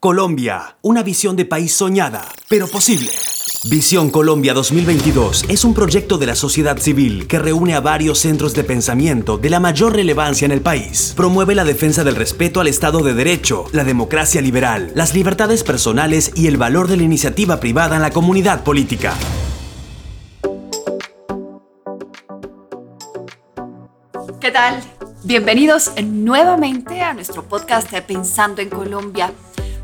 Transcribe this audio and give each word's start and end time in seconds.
Colombia, 0.00 0.76
una 0.80 1.02
visión 1.02 1.34
de 1.34 1.44
país 1.44 1.74
soñada, 1.74 2.24
pero 2.48 2.68
posible. 2.68 3.10
Visión 3.68 4.10
Colombia 4.10 4.54
2022 4.54 5.46
es 5.48 5.64
un 5.64 5.74
proyecto 5.74 6.18
de 6.18 6.26
la 6.26 6.36
sociedad 6.36 6.78
civil 6.78 7.26
que 7.26 7.40
reúne 7.40 7.74
a 7.74 7.80
varios 7.80 8.20
centros 8.20 8.54
de 8.54 8.62
pensamiento 8.62 9.38
de 9.38 9.50
la 9.50 9.58
mayor 9.58 9.96
relevancia 9.96 10.46
en 10.46 10.52
el 10.52 10.60
país. 10.60 11.14
Promueve 11.16 11.56
la 11.56 11.64
defensa 11.64 12.04
del 12.04 12.14
respeto 12.14 12.60
al 12.60 12.68
Estado 12.68 13.00
de 13.00 13.12
Derecho, 13.12 13.64
la 13.72 13.82
democracia 13.82 14.40
liberal, 14.40 14.92
las 14.94 15.14
libertades 15.14 15.64
personales 15.64 16.30
y 16.36 16.46
el 16.46 16.58
valor 16.58 16.86
de 16.86 16.96
la 16.96 17.02
iniciativa 17.02 17.58
privada 17.58 17.96
en 17.96 18.02
la 18.02 18.12
comunidad 18.12 18.62
política. 18.62 19.14
¿Qué 24.40 24.52
tal? 24.52 24.80
Bienvenidos 25.24 25.90
nuevamente 26.00 27.00
a 27.02 27.14
nuestro 27.14 27.42
podcast 27.42 27.90
de 27.90 28.00
Pensando 28.00 28.62
en 28.62 28.68
Colombia 28.68 29.32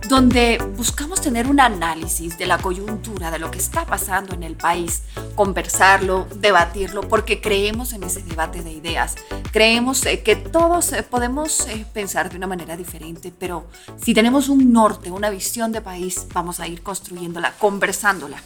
donde 0.08 0.58
buscamos 0.76 1.20
tener 1.20 1.46
un 1.46 1.60
análisis 1.60 2.36
de 2.38 2.46
la 2.46 2.58
coyuntura, 2.58 3.30
de 3.30 3.38
lo 3.38 3.50
que 3.50 3.58
está 3.58 3.86
pasando 3.86 4.34
en 4.34 4.42
el 4.42 4.54
país, 4.56 5.02
conversarlo, 5.34 6.26
debatirlo, 6.34 7.02
porque 7.02 7.40
creemos 7.40 7.92
en 7.92 8.02
ese 8.02 8.22
debate 8.22 8.62
de 8.62 8.72
ideas. 8.72 9.14
Creemos 9.52 10.04
eh, 10.06 10.22
que 10.22 10.36
todos 10.36 10.92
eh, 10.92 11.02
podemos 11.02 11.66
eh, 11.68 11.86
pensar 11.92 12.30
de 12.30 12.36
una 12.36 12.46
manera 12.46 12.76
diferente, 12.76 13.32
pero 13.36 13.66
si 13.96 14.14
tenemos 14.14 14.48
un 14.48 14.72
norte, 14.72 15.10
una 15.10 15.30
visión 15.30 15.72
de 15.72 15.80
país, 15.80 16.26
vamos 16.32 16.60
a 16.60 16.68
ir 16.68 16.82
construyéndola, 16.82 17.52
conversándola. 17.58 18.42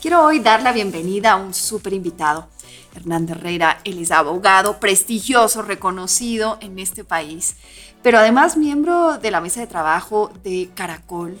Quiero 0.00 0.24
hoy 0.24 0.40
dar 0.40 0.62
la 0.62 0.72
bienvenida 0.72 1.32
a 1.32 1.36
un 1.36 1.54
súper 1.54 1.92
invitado. 1.92 2.48
Hernán 2.94 3.28
Herrera, 3.28 3.80
él 3.84 3.98
es 3.98 4.10
abogado 4.10 4.80
prestigioso, 4.80 5.62
reconocido 5.62 6.58
en 6.60 6.78
este 6.78 7.04
país 7.04 7.56
pero 8.02 8.18
además 8.18 8.56
miembro 8.56 9.18
de 9.18 9.30
la 9.30 9.40
mesa 9.40 9.60
de 9.60 9.66
trabajo 9.66 10.32
de 10.44 10.70
Caracol. 10.74 11.36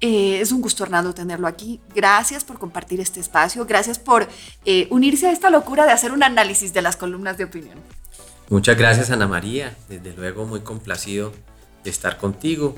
Eh, 0.00 0.40
es 0.40 0.50
un 0.50 0.60
gusto, 0.60 0.82
Hernando, 0.84 1.14
tenerlo 1.14 1.46
aquí. 1.46 1.80
Gracias 1.94 2.44
por 2.44 2.58
compartir 2.58 3.00
este 3.00 3.20
espacio. 3.20 3.66
Gracias 3.66 3.98
por 3.98 4.28
eh, 4.64 4.88
unirse 4.90 5.28
a 5.28 5.32
esta 5.32 5.48
locura 5.50 5.84
de 5.86 5.92
hacer 5.92 6.12
un 6.12 6.22
análisis 6.22 6.72
de 6.72 6.82
las 6.82 6.96
columnas 6.96 7.38
de 7.38 7.44
opinión. 7.44 7.78
Muchas 8.48 8.76
gracias, 8.76 9.10
Ana 9.10 9.28
María. 9.28 9.76
Desde 9.88 10.12
luego, 10.12 10.44
muy 10.44 10.60
complacido 10.60 11.32
de 11.84 11.90
estar 11.90 12.18
contigo 12.18 12.74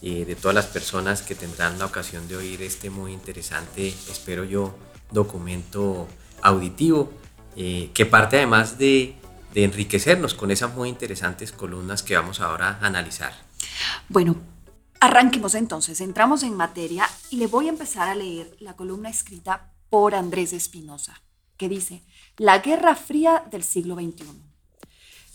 y 0.00 0.24
de 0.24 0.36
todas 0.36 0.54
las 0.54 0.66
personas 0.66 1.22
que 1.22 1.34
tendrán 1.34 1.78
la 1.78 1.86
ocasión 1.86 2.28
de 2.28 2.36
oír 2.36 2.62
este 2.62 2.90
muy 2.90 3.12
interesante, 3.12 3.88
espero 4.10 4.44
yo, 4.44 4.76
documento 5.10 6.06
auditivo, 6.42 7.12
eh, 7.56 7.90
que 7.94 8.06
parte 8.06 8.36
además 8.36 8.78
de 8.78 9.16
de 9.54 9.64
enriquecernos 9.64 10.34
con 10.34 10.50
esas 10.50 10.74
muy 10.74 10.88
interesantes 10.88 11.52
columnas 11.52 12.02
que 12.02 12.16
vamos 12.16 12.40
ahora 12.40 12.78
a 12.80 12.86
analizar. 12.86 13.32
Bueno, 14.08 14.36
arranquemos 15.00 15.54
entonces, 15.54 16.00
entramos 16.00 16.42
en 16.42 16.54
materia 16.54 17.08
y 17.30 17.36
le 17.36 17.46
voy 17.46 17.66
a 17.66 17.70
empezar 17.70 18.08
a 18.08 18.14
leer 18.14 18.56
la 18.60 18.74
columna 18.74 19.08
escrita 19.08 19.72
por 19.90 20.14
Andrés 20.14 20.52
Espinosa, 20.52 21.20
que 21.56 21.68
dice, 21.68 22.02
La 22.36 22.58
Guerra 22.58 22.94
Fría 22.94 23.44
del 23.50 23.64
siglo 23.64 23.94
XXI. 23.94 24.26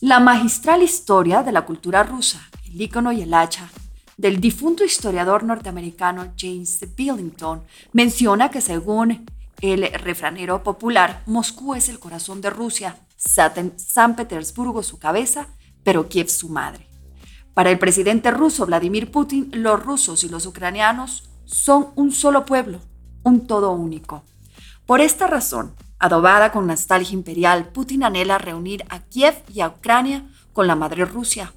La 0.01 0.19
magistral 0.19 0.83
historia 0.83 1.43
de 1.43 1.51
la 1.51 1.65
cultura 1.65 2.03
rusa, 2.03 2.49
el 2.65 2.79
ícono 2.79 3.11
y 3.11 3.21
el 3.21 3.33
hacha, 3.33 3.69
del 4.17 4.39
difunto 4.39 4.83
historiador 4.83 5.43
norteamericano 5.43 6.33
James 6.37 6.79
Billington, 6.95 7.63
menciona 7.91 8.49
que 8.49 8.61
según 8.61 9.25
el 9.61 9.91
refranero 9.93 10.63
popular, 10.63 11.23
Moscú 11.25 11.75
es 11.75 11.89
el 11.89 11.99
corazón 11.99 12.41
de 12.41 12.49
Rusia 12.49 12.97
San 13.15 14.15
Petersburgo 14.15 14.83
su 14.83 14.99
cabeza, 14.99 15.47
pero 15.83 16.09
Kiev 16.09 16.29
su 16.29 16.49
madre. 16.49 16.87
Para 17.53 17.71
el 17.71 17.79
presidente 17.79 18.31
ruso 18.31 18.65
Vladimir 18.65 19.11
Putin, 19.11 19.49
los 19.53 19.81
rusos 19.83 20.23
y 20.23 20.29
los 20.29 20.45
ucranianos 20.45 21.29
son 21.45 21.89
un 21.95 22.11
solo 22.11 22.45
pueblo, 22.45 22.79
un 23.23 23.47
todo 23.47 23.71
único. 23.71 24.23
Por 24.85 25.01
esta 25.01 25.27
razón, 25.27 25.75
adobada 25.99 26.51
con 26.51 26.67
nostalgia 26.67 27.13
imperial, 27.13 27.69
Putin 27.69 28.03
anhela 28.03 28.37
reunir 28.37 28.83
a 28.89 28.99
Kiev 28.99 29.43
y 29.53 29.61
a 29.61 29.69
Ucrania 29.69 30.27
con 30.51 30.67
la 30.67 30.75
madre 30.75 31.05
Rusia. 31.05 31.53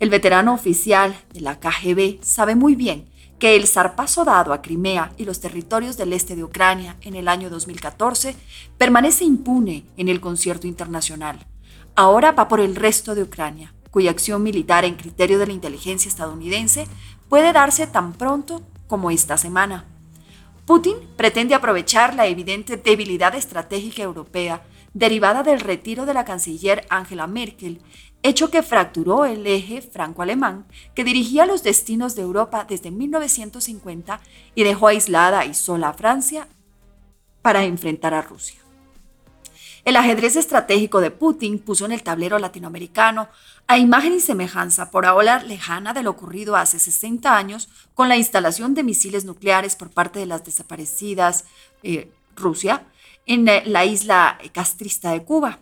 El 0.00 0.10
veterano 0.10 0.54
oficial 0.54 1.16
de 1.32 1.40
la 1.40 1.58
KGB 1.58 2.22
sabe 2.22 2.54
muy 2.54 2.76
bien 2.76 3.08
que 3.40 3.56
el 3.56 3.66
zarpazo 3.66 4.24
dado 4.24 4.52
a 4.52 4.62
Crimea 4.62 5.12
y 5.16 5.24
los 5.24 5.40
territorios 5.40 5.96
del 5.96 6.12
este 6.12 6.36
de 6.36 6.44
Ucrania 6.44 6.96
en 7.00 7.16
el 7.16 7.26
año 7.26 7.50
2014 7.50 8.36
permanece 8.78 9.24
impune 9.24 9.84
en 9.96 10.08
el 10.08 10.20
concierto 10.20 10.68
internacional. 10.68 11.46
Ahora 11.96 12.30
va 12.30 12.46
por 12.46 12.60
el 12.60 12.76
resto 12.76 13.16
de 13.16 13.24
Ucrania, 13.24 13.74
cuya 13.90 14.12
acción 14.12 14.42
militar 14.44 14.84
en 14.84 14.94
criterio 14.94 15.38
de 15.40 15.48
la 15.48 15.52
inteligencia 15.52 16.08
estadounidense 16.08 16.86
puede 17.28 17.52
darse 17.52 17.88
tan 17.88 18.12
pronto 18.12 18.62
como 18.86 19.10
esta 19.10 19.36
semana. 19.36 19.84
Putin 20.64 20.96
pretende 21.16 21.56
aprovechar 21.56 22.14
la 22.14 22.26
evidente 22.28 22.76
debilidad 22.76 23.34
estratégica 23.34 24.02
europea 24.02 24.62
derivada 24.94 25.42
del 25.42 25.60
retiro 25.60 26.06
de 26.06 26.14
la 26.14 26.24
canciller 26.24 26.86
Angela 26.88 27.26
Merkel 27.26 27.80
hecho 28.22 28.50
que 28.50 28.62
fracturó 28.62 29.24
el 29.24 29.46
eje 29.46 29.80
franco-alemán 29.80 30.66
que 30.94 31.04
dirigía 31.04 31.46
los 31.46 31.62
destinos 31.62 32.14
de 32.16 32.22
Europa 32.22 32.66
desde 32.68 32.90
1950 32.90 34.20
y 34.54 34.64
dejó 34.64 34.88
aislada 34.88 35.44
y 35.44 35.54
sola 35.54 35.90
a 35.90 35.94
Francia 35.94 36.48
para 37.42 37.64
enfrentar 37.64 38.14
a 38.14 38.22
Rusia. 38.22 38.58
El 39.84 39.96
ajedrez 39.96 40.36
estratégico 40.36 41.00
de 41.00 41.10
Putin 41.10 41.58
puso 41.58 41.86
en 41.86 41.92
el 41.92 42.02
tablero 42.02 42.38
latinoamericano 42.38 43.28
a 43.66 43.78
imagen 43.78 44.12
y 44.12 44.20
semejanza 44.20 44.90
por 44.90 45.06
ahora 45.06 45.42
lejana 45.42 45.94
de 45.94 46.02
lo 46.02 46.10
ocurrido 46.10 46.56
hace 46.56 46.78
60 46.78 47.34
años 47.34 47.70
con 47.94 48.08
la 48.08 48.16
instalación 48.16 48.74
de 48.74 48.82
misiles 48.82 49.24
nucleares 49.24 49.76
por 49.76 49.90
parte 49.90 50.18
de 50.18 50.26
las 50.26 50.44
desaparecidas 50.44 51.44
eh, 51.82 52.12
Rusia 52.36 52.86
en 53.24 53.48
eh, 53.48 53.62
la 53.66 53.84
isla 53.84 54.38
castrista 54.52 55.12
de 55.12 55.24
Cuba. 55.24 55.60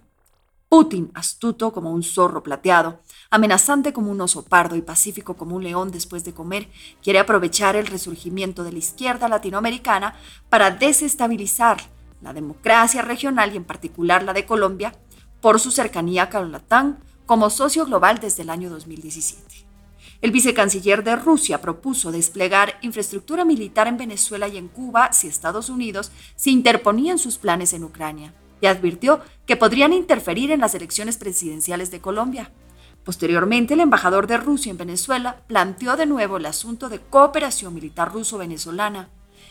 Putin, 0.68 1.12
astuto 1.14 1.72
como 1.72 1.92
un 1.92 2.02
zorro 2.02 2.42
plateado, 2.42 3.00
amenazante 3.30 3.92
como 3.92 4.10
un 4.10 4.20
oso 4.20 4.44
pardo 4.44 4.74
y 4.74 4.82
pacífico 4.82 5.36
como 5.36 5.54
un 5.54 5.62
león 5.62 5.92
después 5.92 6.24
de 6.24 6.34
comer, 6.34 6.68
quiere 7.02 7.20
aprovechar 7.20 7.76
el 7.76 7.86
resurgimiento 7.86 8.64
de 8.64 8.72
la 8.72 8.78
izquierda 8.78 9.28
latinoamericana 9.28 10.16
para 10.48 10.72
desestabilizar 10.72 11.78
la 12.20 12.32
democracia 12.32 13.00
regional 13.02 13.54
y 13.54 13.58
en 13.58 13.64
particular 13.64 14.24
la 14.24 14.32
de 14.32 14.44
Colombia 14.44 14.92
por 15.40 15.60
su 15.60 15.70
cercanía 15.70 16.30
con 16.30 16.50
la 16.50 16.58
OTAN 16.58 16.98
como 17.26 17.48
socio 17.48 17.86
global 17.86 18.18
desde 18.18 18.42
el 18.42 18.50
año 18.50 18.68
2017. 18.68 19.66
El 20.20 20.32
vicecanciller 20.32 21.04
de 21.04 21.14
Rusia 21.14 21.60
propuso 21.60 22.10
desplegar 22.10 22.78
infraestructura 22.82 23.44
militar 23.44 23.86
en 23.86 23.98
Venezuela 23.98 24.48
y 24.48 24.56
en 24.56 24.66
Cuba 24.66 25.12
si 25.12 25.28
Estados 25.28 25.68
Unidos 25.68 26.10
se 26.34 26.50
interponía 26.50 27.12
en 27.12 27.18
sus 27.18 27.38
planes 27.38 27.72
en 27.72 27.84
Ucrania 27.84 28.34
y 28.60 28.66
advirtió 28.66 29.20
que 29.46 29.56
podrían 29.56 29.92
interferir 29.92 30.50
en 30.50 30.60
las 30.60 30.74
elecciones 30.74 31.18
presidenciales 31.18 31.90
de 31.90 32.00
Colombia. 32.00 32.52
Posteriormente, 33.04 33.74
el 33.74 33.80
embajador 33.80 34.26
de 34.26 34.36
Rusia 34.36 34.70
en 34.70 34.78
Venezuela 34.78 35.42
planteó 35.46 35.96
de 35.96 36.06
nuevo 36.06 36.38
el 36.38 36.46
asunto 36.46 36.88
de 36.88 36.98
cooperación 36.98 37.72
militar 37.72 38.12
ruso-venezolana. 38.12 39.10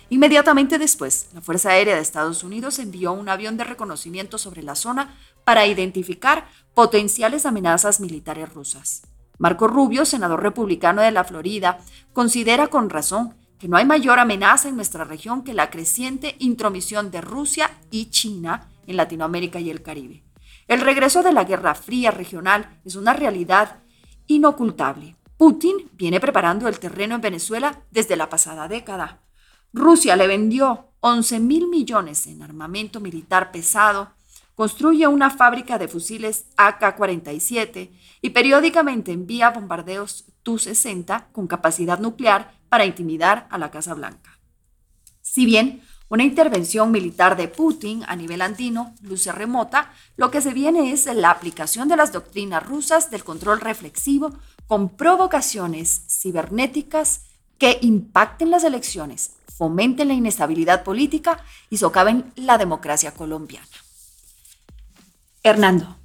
Inmediatamente 0.09 0.77
después, 0.77 1.29
la 1.33 1.41
Fuerza 1.41 1.69
Aérea 1.69 1.95
de 1.95 2.01
Estados 2.01 2.43
Unidos 2.43 2.79
envió 2.79 3.13
un 3.13 3.29
avión 3.29 3.55
de 3.55 3.63
reconocimiento 3.63 4.37
sobre 4.37 4.61
la 4.61 4.75
zona 4.75 5.15
para 5.45 5.65
identificar 5.67 6.47
potenciales 6.73 7.45
amenazas 7.45 7.99
militares 7.99 8.53
rusas. 8.53 9.03
Marco 9.37 9.67
Rubio, 9.67 10.05
senador 10.05 10.43
republicano 10.43 11.01
de 11.01 11.11
la 11.11 11.23
Florida, 11.23 11.79
considera 12.13 12.67
con 12.67 12.89
razón 12.89 13.35
que 13.57 13.67
no 13.67 13.77
hay 13.77 13.85
mayor 13.85 14.19
amenaza 14.19 14.67
en 14.67 14.75
nuestra 14.75 15.05
región 15.05 15.43
que 15.43 15.53
la 15.53 15.69
creciente 15.69 16.35
intromisión 16.39 17.09
de 17.09 17.21
Rusia 17.21 17.71
y 17.89 18.09
China 18.09 18.69
en 18.87 18.97
Latinoamérica 18.97 19.59
y 19.59 19.69
el 19.69 19.81
Caribe. 19.81 20.23
El 20.67 20.81
regreso 20.81 21.21
de 21.21 21.31
la 21.31 21.43
Guerra 21.43 21.75
Fría 21.75 22.11
regional 22.11 22.79
es 22.85 22.95
una 22.95 23.13
realidad 23.13 23.83
inocultable. 24.27 25.15
Putin 25.37 25.91
viene 25.93 26.19
preparando 26.19 26.67
el 26.67 26.79
terreno 26.79 27.15
en 27.15 27.21
Venezuela 27.21 27.83
desde 27.91 28.15
la 28.15 28.29
pasada 28.29 28.67
década. 28.67 29.21
Rusia 29.73 30.15
le 30.15 30.27
vendió 30.27 30.91
11 31.01 31.39
mil 31.39 31.67
millones 31.67 32.25
en 32.27 32.41
armamento 32.41 32.99
militar 32.99 33.51
pesado, 33.51 34.13
construye 34.55 35.05
una 35.07 35.29
fábrica 35.29 35.77
de 35.77 35.87
fusiles 35.87 36.47
AK-47 36.57 37.91
y 38.21 38.29
periódicamente 38.29 39.11
envía 39.11 39.51
bombardeos 39.51 40.25
Tu-60 40.43 41.31
con 41.31 41.47
capacidad 41.47 41.99
nuclear 41.99 42.55
para 42.69 42.85
intimidar 42.85 43.47
a 43.51 43.57
la 43.57 43.69
Casa 43.69 43.93
Blanca. 43.93 44.39
Si 45.21 45.45
bien 45.45 45.81
una 46.09 46.23
intervención 46.23 46.91
militar 46.91 47.35
de 47.35 47.47
Putin 47.47 48.03
a 48.07 48.15
nivel 48.15 48.41
andino 48.41 48.93
luce 49.01 49.31
remota, 49.31 49.91
lo 50.17 50.29
que 50.31 50.41
se 50.41 50.53
viene 50.53 50.91
es 50.91 51.05
la 51.07 51.31
aplicación 51.31 51.87
de 51.87 51.97
las 51.97 52.11
doctrinas 52.11 52.63
rusas 52.65 53.09
del 53.09 53.23
control 53.23 53.59
reflexivo 53.61 54.33
con 54.67 54.89
provocaciones 54.89 56.03
cibernéticas 56.07 57.21
que 57.57 57.79
impacten 57.81 58.51
las 58.51 58.63
elecciones, 58.63 59.31
fomenten 59.47 60.09
la 60.09 60.13
inestabilidad 60.13 60.83
política 60.83 61.43
y 61.69 61.77
socaven 61.77 62.31
la 62.35 62.57
democracia 62.57 63.11
colombiana. 63.11 63.67
Hernando, 65.43 65.95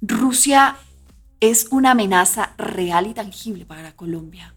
Rusia 0.00 0.76
es 1.40 1.68
una 1.70 1.92
amenaza 1.92 2.54
real 2.56 3.06
y 3.06 3.14
tangible 3.14 3.64
para 3.64 3.96
Colombia. 3.96 4.54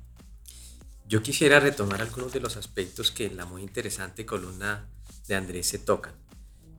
Yo 1.12 1.22
quisiera 1.22 1.60
retomar 1.60 2.02
algunos 2.02 2.32
de 2.32 2.40
los 2.40 2.56
aspectos 2.56 3.12
que 3.12 3.26
en 3.26 3.36
la 3.36 3.46
muy 3.46 3.64
interesante 3.64 4.26
columna 4.26 4.88
de 5.28 5.36
Andrés 5.36 5.68
se 5.68 5.78
tocan. 5.78 6.14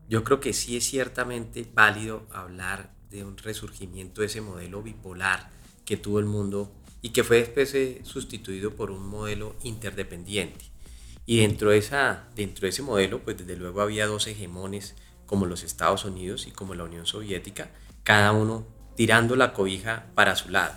Yo 0.09 0.25
creo 0.25 0.41
que 0.41 0.55
sí 0.55 0.75
es 0.75 0.85
ciertamente 0.85 1.69
válido 1.75 2.27
hablar 2.33 2.95
de 3.11 3.25
un 3.25 3.37
resurgimiento 3.37 4.23
de 4.23 4.29
ese 4.29 4.41
modelo 4.41 4.83
bipolar 4.83 5.51
que 5.85 5.99
tuvo 5.99 6.19
el 6.19 6.25
mundo 6.25 6.73
y 7.03 7.11
que 7.11 7.25
fue 7.25 7.41
después 7.41 7.75
eh, 7.75 8.01
sustituido 8.05 8.75
por 8.75 8.91
un 8.91 9.07
modelo 9.07 9.55
interdependiente. 9.65 10.65
Y 11.27 11.41
dentro 11.41 11.69
de, 11.69 11.77
esa, 11.77 12.31
dentro 12.35 12.63
de 12.63 12.71
ese 12.71 12.81
modelo, 12.81 13.23
pues 13.23 13.37
desde 13.37 13.59
luego 13.59 13.83
había 13.83 14.07
dos 14.07 14.27
hegemones 14.29 14.95
como 15.27 15.45
los 15.45 15.63
Estados 15.63 16.07
Unidos 16.07 16.47
y 16.47 16.53
como 16.53 16.75
la 16.75 16.85
Unión 16.85 17.05
Soviética, 17.05 17.71
cada 18.03 18.33
uno 18.33 18.67
tirando 18.97 19.37
la 19.37 19.53
cobija 19.53 20.07
para 20.15 20.37
su 20.37 20.49
lado. 20.49 20.75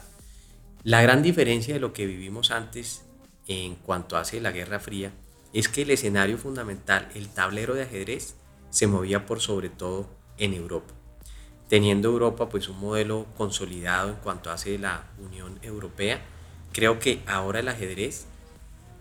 La 0.83 1.01
gran 1.01 1.23
diferencia 1.23 1.73
de 1.73 1.79
lo 1.79 1.93
que 1.93 2.05
vivimos 2.05 2.51
antes 2.51 3.04
en 3.47 3.75
cuanto 3.75 4.17
hace 4.17 4.41
la 4.41 4.51
Guerra 4.51 4.79
Fría 4.79 5.11
es 5.53 5.69
que 5.69 5.83
el 5.83 5.91
escenario 5.91 6.37
fundamental, 6.37 7.09
el 7.15 7.29
tablero 7.29 7.75
de 7.75 7.83
ajedrez, 7.83 8.35
se 8.69 8.87
movía 8.87 9.25
por 9.25 9.39
sobre 9.39 9.69
todo 9.69 10.09
en 10.37 10.53
Europa. 10.53 10.93
Teniendo 11.69 12.09
Europa 12.09 12.49
pues 12.49 12.67
un 12.67 12.79
modelo 12.79 13.25
consolidado 13.37 14.09
en 14.09 14.15
cuanto 14.17 14.51
hace 14.51 14.77
la 14.77 15.05
Unión 15.17 15.57
Europea, 15.61 16.21
creo 16.73 16.99
que 16.99 17.21
ahora 17.25 17.61
el 17.61 17.69
ajedrez 17.69 18.25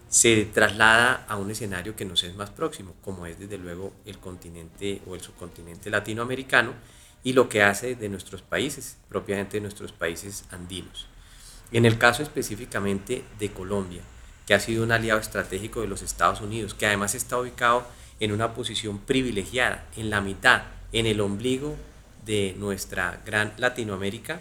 se 0.08 0.44
traslada 0.44 1.25
a 1.29 1.37
un 1.37 1.50
escenario 1.50 1.97
que 1.97 2.05
nos 2.05 2.23
es 2.23 2.37
más 2.37 2.50
próximo, 2.50 2.94
como 3.02 3.26
es 3.26 3.38
desde 3.38 3.58
luego 3.58 3.93
el 4.06 4.19
continente 4.19 5.02
o 5.06 5.17
el 5.17 5.20
subcontinente 5.20 5.90
latinoamericano 5.90 6.73
y 7.25 7.32
lo 7.32 7.49
que 7.49 7.64
hace 7.64 7.97
de 7.97 8.08
nuestros 8.08 8.43
países, 8.43 8.99
propiamente 9.08 9.56
de 9.56 9.62
nuestros 9.62 9.90
países 9.90 10.44
andinos. 10.50 11.08
En 11.73 11.85
el 11.85 11.99
caso 11.99 12.23
específicamente 12.23 13.25
de 13.40 13.50
Colombia, 13.50 14.02
que 14.46 14.55
ha 14.55 14.61
sido 14.61 14.82
un 14.82 14.93
aliado 14.93 15.20
estratégico 15.20 15.81
de 15.81 15.87
los 15.87 16.02
Estados 16.02 16.41
Unidos, 16.41 16.75
que 16.75 16.87
además 16.87 17.14
está 17.14 17.38
ubicado 17.38 17.87
en 18.20 18.32
una 18.32 18.55
posición 18.55 18.99
privilegiada, 18.99 19.87
en 19.96 20.11
la 20.11 20.20
mitad, 20.20 20.62
en 20.93 21.06
el 21.06 21.20
ombligo 21.20 21.76
de 22.25 22.55
nuestra 22.58 23.20
gran 23.25 23.52
Latinoamérica, 23.58 24.41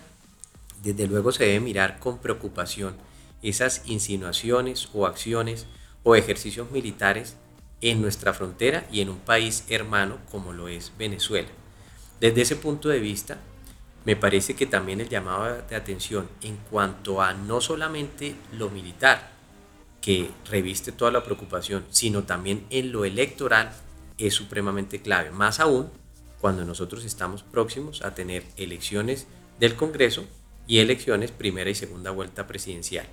desde 0.81 1.07
luego 1.07 1.31
se 1.31 1.45
debe 1.45 1.59
mirar 1.59 1.99
con 1.99 2.19
preocupación 2.19 2.95
esas 3.41 3.81
insinuaciones 3.85 4.89
o 4.93 5.05
acciones 5.05 5.65
o 6.03 6.15
ejercicios 6.15 6.71
militares 6.71 7.35
en 7.81 8.01
nuestra 8.01 8.33
frontera 8.33 8.85
y 8.91 9.01
en 9.01 9.09
un 9.09 9.19
país 9.19 9.65
hermano 9.69 10.17
como 10.31 10.53
lo 10.53 10.67
es 10.67 10.91
Venezuela. 10.97 11.49
Desde 12.19 12.41
ese 12.41 12.55
punto 12.55 12.89
de 12.89 12.99
vista, 12.99 13.37
me 14.05 14.15
parece 14.15 14.55
que 14.55 14.65
también 14.65 15.01
el 15.01 15.09
llamado 15.09 15.61
de 15.69 15.75
atención 15.75 16.29
en 16.41 16.57
cuanto 16.69 17.21
a 17.21 17.33
no 17.33 17.61
solamente 17.61 18.35
lo 18.51 18.69
militar, 18.69 19.32
que 20.03 20.29
reviste 20.51 20.91
toda 20.91 21.11
la 21.11 21.23
preocupación, 21.23 21.85
sino 21.89 22.23
también 22.23 22.65
en 22.69 22.91
lo 22.91 23.05
electoral 23.05 23.71
es 24.17 24.33
supremamente 24.33 25.01
clave, 25.01 25.31
más 25.31 25.61
aún 25.61 25.89
cuando 26.41 26.65
nosotros 26.65 27.05
estamos 27.05 27.41
próximos 27.41 28.01
a 28.01 28.13
tener 28.13 28.43
elecciones 28.57 29.27
del 29.61 29.77
Congreso 29.77 30.25
y 30.67 30.79
elecciones 30.79 31.31
primera 31.31 31.69
y 31.69 31.75
segunda 31.75 32.11
vuelta 32.11 32.45
presidencial. 32.45 33.07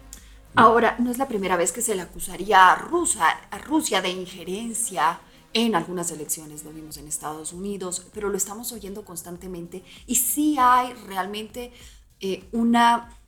Ahora, 0.57 0.97
no 0.99 1.13
es 1.13 1.19
la 1.19 1.29
primera 1.29 1.57
vez 1.57 1.71
que 1.71 1.81
se 1.81 1.95
le 1.95 2.03
acusaría 2.03 2.73
a, 2.73 2.75
Rusia, 2.75 4.03
de 4.03 4.09
injerencia 4.09 5.21
en 5.53 5.77
algunas 5.77 6.11
elecciones, 6.11 6.65
lo 6.65 6.73
vimos 6.73 6.97
en 6.97 7.07
Estados 7.07 7.53
Unidos, 7.53 8.05
pero 8.13 8.31
lo 8.31 8.37
estamos 8.37 8.73
oyendo 8.73 9.05
constantemente. 9.05 9.85
Y 10.09 10.17
sí 10.17 10.57
hay 10.59 10.93
realmente 11.07 11.73
eh, 12.19 12.49
una 12.51 13.20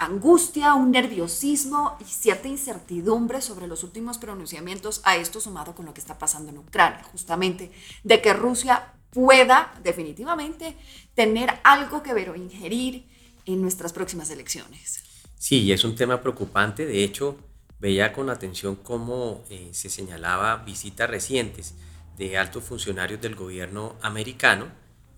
angustia, 0.00 0.74
un 0.74 0.90
nerviosismo 0.90 1.98
y 2.00 2.04
cierta 2.04 2.48
incertidumbre 2.48 3.42
sobre 3.42 3.66
los 3.66 3.84
últimos 3.84 4.16
pronunciamientos, 4.16 5.02
a 5.04 5.16
esto 5.16 5.40
sumado 5.40 5.74
con 5.74 5.84
lo 5.84 5.92
que 5.92 6.00
está 6.00 6.18
pasando 6.18 6.50
en 6.50 6.58
Ucrania, 6.58 7.02
justamente, 7.04 7.70
de 8.02 8.22
que 8.22 8.32
Rusia 8.32 8.94
pueda 9.10 9.74
definitivamente 9.84 10.74
tener 11.14 11.50
algo 11.64 12.02
que 12.02 12.14
ver 12.14 12.30
o 12.30 12.34
ingerir 12.34 13.04
en 13.44 13.60
nuestras 13.60 13.92
próximas 13.92 14.30
elecciones. 14.30 15.04
Sí, 15.36 15.70
es 15.70 15.84
un 15.84 15.94
tema 15.96 16.22
preocupante. 16.22 16.86
De 16.86 17.04
hecho, 17.04 17.36
veía 17.78 18.14
con 18.14 18.30
atención 18.30 18.76
cómo 18.76 19.44
eh, 19.50 19.68
se 19.72 19.90
señalaba 19.90 20.56
visitas 20.56 21.10
recientes 21.10 21.74
de 22.16 22.38
altos 22.38 22.64
funcionarios 22.64 23.20
del 23.20 23.34
gobierno 23.34 23.96
americano, 24.00 24.68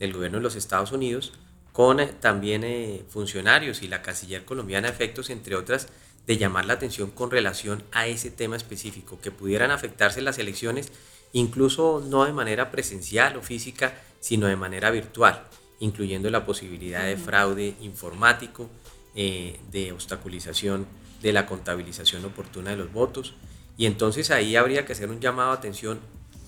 del 0.00 0.12
gobierno 0.12 0.38
de 0.38 0.42
los 0.42 0.56
Estados 0.56 0.90
Unidos, 0.90 1.32
con 1.72 2.00
eh, 2.00 2.12
también 2.20 2.64
eh, 2.64 3.04
funcionarios 3.08 3.82
y 3.82 3.88
la 3.88 4.02
canciller 4.02 4.44
colombiana, 4.44 4.88
efectos, 4.88 5.30
entre 5.30 5.56
otras, 5.56 5.88
de 6.26 6.36
llamar 6.36 6.66
la 6.66 6.74
atención 6.74 7.10
con 7.10 7.30
relación 7.30 7.82
a 7.92 8.06
ese 8.06 8.30
tema 8.30 8.56
específico, 8.56 9.20
que 9.20 9.30
pudieran 9.30 9.70
afectarse 9.70 10.22
las 10.22 10.38
elecciones, 10.38 10.92
incluso 11.32 12.04
no 12.06 12.24
de 12.24 12.32
manera 12.32 12.70
presencial 12.70 13.36
o 13.36 13.42
física, 13.42 14.00
sino 14.20 14.46
de 14.46 14.56
manera 14.56 14.90
virtual, 14.90 15.48
incluyendo 15.80 16.30
la 16.30 16.46
posibilidad 16.46 17.04
de 17.04 17.16
fraude 17.16 17.74
informático, 17.80 18.70
eh, 19.14 19.58
de 19.70 19.92
obstaculización 19.92 20.86
de 21.22 21.32
la 21.32 21.46
contabilización 21.46 22.24
oportuna 22.24 22.70
de 22.70 22.76
los 22.76 22.92
votos. 22.92 23.34
Y 23.76 23.86
entonces 23.86 24.30
ahí 24.30 24.56
habría 24.56 24.84
que 24.84 24.92
hacer 24.92 25.10
un 25.10 25.20
llamado 25.20 25.50
de 25.50 25.58
atención 25.58 26.00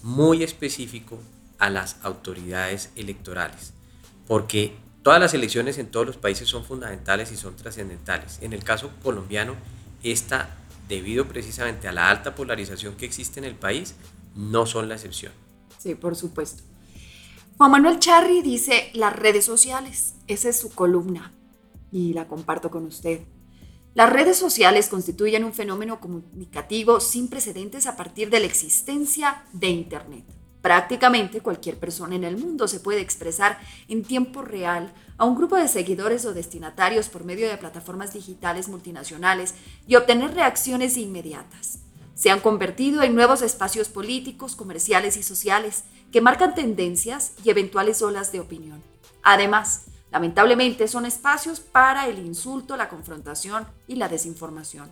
muy 0.03 0.43
específico 0.43 1.19
a 1.59 1.71
las 1.71 1.97
autoridades 2.05 2.91
electorales, 2.95 3.73
porque 4.27 4.77
todas 5.05 5.21
las 5.21 5.35
elecciones 5.35 5.77
en 5.77 5.91
todos 5.91 6.07
los 6.07 6.17
países 6.17 6.49
son 6.49 6.65
fundamentales 6.65 7.31
y 7.31 7.37
son 7.37 7.55
trascendentales. 7.55 8.39
En 8.41 8.55
el 8.55 8.65
caso 8.65 8.91
colombiano, 9.03 9.55
esta, 10.03 10.57
debido 10.89 11.29
precisamente 11.29 11.87
a 11.87 11.93
la 11.93 12.11
alta 12.11 12.35
polarización 12.35 12.97
que 12.97 13.05
existe 13.05 13.39
en 13.39 13.45
el 13.45 13.55
país, 13.55 13.95
no 14.35 14.65
son 14.65 14.89
la 14.89 14.95
excepción. 14.95 15.33
Sí, 15.79 15.95
por 15.95 16.17
supuesto. 16.17 16.63
Juan 17.59 17.71
Manuel 17.71 18.01
Charri 18.01 18.41
dice 18.41 18.91
las 18.95 19.15
redes 19.15 19.45
sociales, 19.45 20.15
esa 20.27 20.49
es 20.49 20.59
su 20.59 20.71
columna 20.71 21.35
y 21.93 22.15
la 22.15 22.27
comparto 22.27 22.71
con 22.71 22.87
usted. 22.87 23.21
Las 23.93 24.11
redes 24.11 24.39
sociales 24.39 24.89
constituyen 24.89 25.45
un 25.45 25.53
fenómeno 25.53 26.01
comunicativo 26.01 26.99
sin 26.99 27.29
precedentes 27.29 27.87
a 27.87 27.97
partir 27.97 28.31
de 28.31 28.41
la 28.41 28.47
existencia 28.47 29.45
de 29.53 29.69
Internet. 29.69 30.25
Prácticamente 30.65 31.43
cualquier 31.43 31.79
persona 31.79 32.15
en 32.15 32.25
el 32.25 32.39
mundo 32.39 32.69
se 32.69 32.81
puede 32.81 33.03
expresar 33.03 33.59
en 33.87 34.03
tiempo 34.03 34.41
real 34.41 34.95
a 35.19 35.27
un 35.27 35.37
grupo 35.37 35.57
de 35.57 35.69
seguidores 35.69 36.25
o 36.25 36.33
destinatarios 36.33 37.11
por 37.11 37.23
medio 37.23 37.47
de 37.47 37.59
plataformas 37.59 38.15
digitales 38.15 38.69
multinacionales 38.69 39.57
y 39.87 39.97
obtener 39.97 40.33
reacciones 40.33 40.97
inmediatas. 40.97 41.81
Se 42.15 42.31
han 42.31 42.41
convertido 42.41 43.03
en 43.03 43.15
nuevos 43.15 43.43
espacios 43.43 43.91
políticos, 43.91 44.57
comerciales 44.57 45.19
y 45.19 45.23
sociales 45.23 45.85
que 46.11 46.23
marcan 46.23 46.55
tendencias 46.55 47.33
y 47.45 47.51
eventuales 47.51 48.01
olas 48.01 48.33
de 48.33 48.41
opinión. 48.41 48.83
Además, 49.23 49.89
Lamentablemente 50.11 50.87
son 50.87 51.07
espacios 51.07 51.59
para 51.59 52.07
el 52.07 52.21
insulto, 52.21 52.77
la 52.77 52.89
confrontación 52.89 53.67
y 53.89 53.97
la 53.97 54.09
desinformación. 54.09 54.89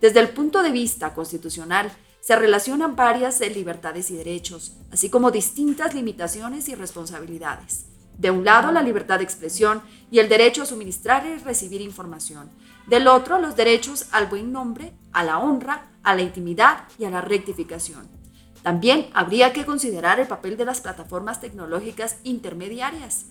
Desde 0.00 0.18
el 0.18 0.30
punto 0.30 0.60
de 0.60 0.72
vista 0.72 1.14
constitucional, 1.14 1.92
se 2.26 2.34
relacionan 2.34 2.96
varias 2.96 3.38
libertades 3.38 4.10
y 4.10 4.16
derechos, 4.16 4.72
así 4.90 5.08
como 5.08 5.30
distintas 5.30 5.94
limitaciones 5.94 6.68
y 6.68 6.74
responsabilidades. 6.74 7.84
De 8.18 8.32
un 8.32 8.44
lado, 8.44 8.72
la 8.72 8.82
libertad 8.82 9.18
de 9.18 9.24
expresión 9.24 9.80
y 10.10 10.18
el 10.18 10.28
derecho 10.28 10.62
a 10.62 10.66
suministrar 10.66 11.24
y 11.24 11.38
recibir 11.38 11.80
información. 11.80 12.50
Del 12.88 13.06
otro, 13.06 13.38
los 13.38 13.54
derechos 13.54 14.06
al 14.10 14.26
buen 14.26 14.50
nombre, 14.50 14.92
a 15.12 15.22
la 15.22 15.38
honra, 15.38 15.92
a 16.02 16.16
la 16.16 16.22
intimidad 16.22 16.88
y 16.98 17.04
a 17.04 17.10
la 17.10 17.20
rectificación. 17.20 18.08
También 18.64 19.06
habría 19.14 19.52
que 19.52 19.64
considerar 19.64 20.18
el 20.18 20.26
papel 20.26 20.56
de 20.56 20.64
las 20.64 20.80
plataformas 20.80 21.40
tecnológicas 21.40 22.16
intermediarias. 22.24 23.26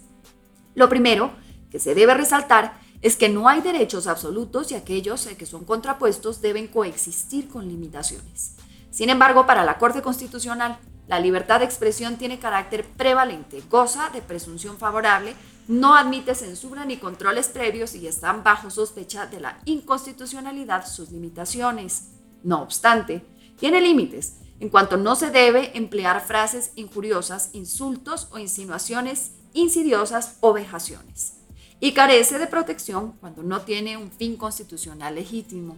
Lo 0.74 0.88
primero 0.88 1.34
que 1.70 1.80
se 1.82 1.96
debe 1.96 2.14
resaltar 2.14 2.80
es 3.02 3.18
que 3.18 3.28
no 3.28 3.50
hay 3.50 3.60
derechos 3.60 4.08
absolutos 4.08 4.72
y 4.72 4.76
aquellos 4.76 5.28
que 5.28 5.46
son 5.46 5.66
contrapuestos 5.66 6.40
deben 6.40 6.68
coexistir 6.68 7.50
con 7.50 7.68
limitaciones. 7.68 8.56
Sin 8.96 9.10
embargo, 9.10 9.46
para 9.46 9.66
la 9.66 9.78
Corte 9.78 10.02
Constitucional, 10.02 10.78
la 11.08 11.20
libertad 11.20 11.60
de 11.60 11.66
expresión 11.66 12.16
tiene 12.16 12.40
carácter 12.40 12.86
prevalente, 12.86 13.62
goza 13.70 14.10
de 14.12 14.22
presunción 14.22 14.78
favorable, 14.78 15.36
no 15.68 15.96
admite 15.96 16.34
censura 16.34 16.86
ni 16.86 16.96
controles 16.96 17.50
previos 17.50 17.94
y 17.94 18.08
están 18.08 18.42
bajo 18.42 18.70
sospecha 18.70 19.26
de 19.26 19.42
la 19.42 19.60
inconstitucionalidad 19.66 20.88
sus 20.88 21.12
limitaciones. 21.12 22.12
No 22.42 22.62
obstante, 22.62 23.26
tiene 23.60 23.82
límites 23.82 24.38
en 24.62 24.70
cuanto 24.70 24.96
no 24.96 25.18
se 25.18 25.30
debe 25.30 25.78
emplear 25.78 26.26
frases 26.26 26.72
injuriosas, 26.78 27.50
insultos 27.52 28.30
o 28.32 28.38
insinuaciones 28.38 29.34
insidiosas 29.52 30.38
o 30.40 30.54
vejaciones, 30.54 31.42
y 31.82 31.92
carece 31.92 32.40
de 32.40 32.48
protección 32.48 33.18
cuando 33.20 33.44
no 33.44 33.60
tiene 33.60 33.98
un 33.98 34.10
fin 34.10 34.38
constitucional 34.38 35.16
legítimo. 35.16 35.76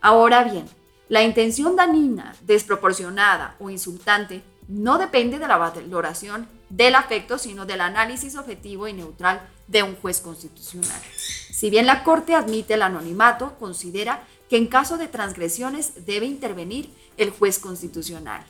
Ahora 0.00 0.44
bien, 0.44 0.66
la 1.10 1.24
intención 1.24 1.74
dañina, 1.74 2.36
desproporcionada 2.42 3.56
o 3.58 3.68
insultante 3.68 4.44
no 4.68 4.96
depende 4.96 5.40
de 5.40 5.48
la 5.48 5.56
valoración 5.56 6.46
del 6.68 6.94
afecto, 6.94 7.36
sino 7.36 7.66
del 7.66 7.80
análisis 7.80 8.36
objetivo 8.36 8.86
y 8.86 8.92
neutral 8.92 9.40
de 9.66 9.82
un 9.82 9.96
juez 9.96 10.20
constitucional. 10.20 11.02
Si 11.16 11.68
bien 11.68 11.86
la 11.86 12.04
Corte 12.04 12.36
admite 12.36 12.74
el 12.74 12.82
anonimato, 12.82 13.56
considera 13.58 14.22
que 14.48 14.56
en 14.56 14.68
caso 14.68 14.98
de 14.98 15.08
transgresiones 15.08 16.06
debe 16.06 16.26
intervenir 16.26 16.94
el 17.16 17.30
juez 17.30 17.58
constitucional. 17.58 18.46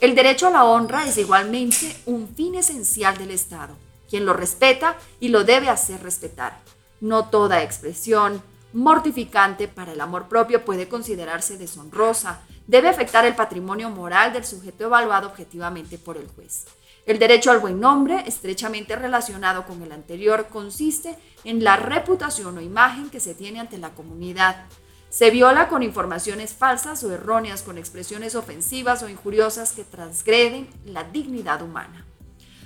El 0.00 0.16
derecho 0.16 0.48
a 0.48 0.50
la 0.50 0.64
honra 0.64 1.06
es 1.06 1.16
igualmente 1.16 1.96
un 2.06 2.26
fin 2.34 2.56
esencial 2.56 3.16
del 3.18 3.30
Estado, 3.30 3.76
quien 4.08 4.26
lo 4.26 4.32
respeta 4.32 4.98
y 5.20 5.28
lo 5.28 5.44
debe 5.44 5.68
hacer 5.68 6.02
respetar. 6.02 6.58
No 7.00 7.28
toda 7.28 7.62
expresión 7.62 8.42
mortificante 8.72 9.68
para 9.68 9.92
el 9.92 10.00
amor 10.00 10.28
propio 10.28 10.64
puede 10.64 10.88
considerarse 10.88 11.58
deshonrosa, 11.58 12.40
debe 12.66 12.88
afectar 12.88 13.24
el 13.24 13.34
patrimonio 13.34 13.90
moral 13.90 14.32
del 14.32 14.44
sujeto 14.44 14.84
evaluado 14.84 15.28
objetivamente 15.28 15.98
por 15.98 16.16
el 16.16 16.28
juez. 16.28 16.66
El 17.06 17.18
derecho 17.18 17.50
al 17.50 17.58
buen 17.58 17.80
nombre, 17.80 18.22
estrechamente 18.26 18.94
relacionado 18.94 19.66
con 19.66 19.82
el 19.82 19.90
anterior, 19.90 20.48
consiste 20.48 21.16
en 21.44 21.64
la 21.64 21.76
reputación 21.76 22.58
o 22.58 22.60
imagen 22.60 23.10
que 23.10 23.20
se 23.20 23.34
tiene 23.34 23.58
ante 23.58 23.78
la 23.78 23.90
comunidad, 23.90 24.66
se 25.08 25.30
viola 25.30 25.68
con 25.68 25.82
informaciones 25.82 26.54
falsas 26.54 27.02
o 27.02 27.12
erróneas, 27.12 27.62
con 27.62 27.78
expresiones 27.78 28.36
ofensivas 28.36 29.02
o 29.02 29.08
injuriosas 29.08 29.72
que 29.72 29.82
transgreden 29.82 30.68
la 30.84 31.02
dignidad 31.02 31.62
humana. 31.62 32.06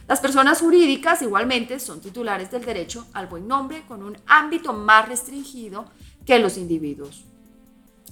Las 0.07 0.21
personas 0.21 0.61
jurídicas 0.61 1.23
igualmente 1.23 1.81
son 1.81 2.01
titulares 2.01 2.51
del 2.51 2.65
derecho 2.65 3.07
al 3.15 3.27
buen 3.27 3.49
nombre 3.49 3.85
con 3.89 4.03
un 4.03 4.19
ámbito 4.27 4.75
más 4.75 5.09
restringido 5.09 5.87
que 6.27 6.39
los 6.39 6.59
individuos. 6.59 7.25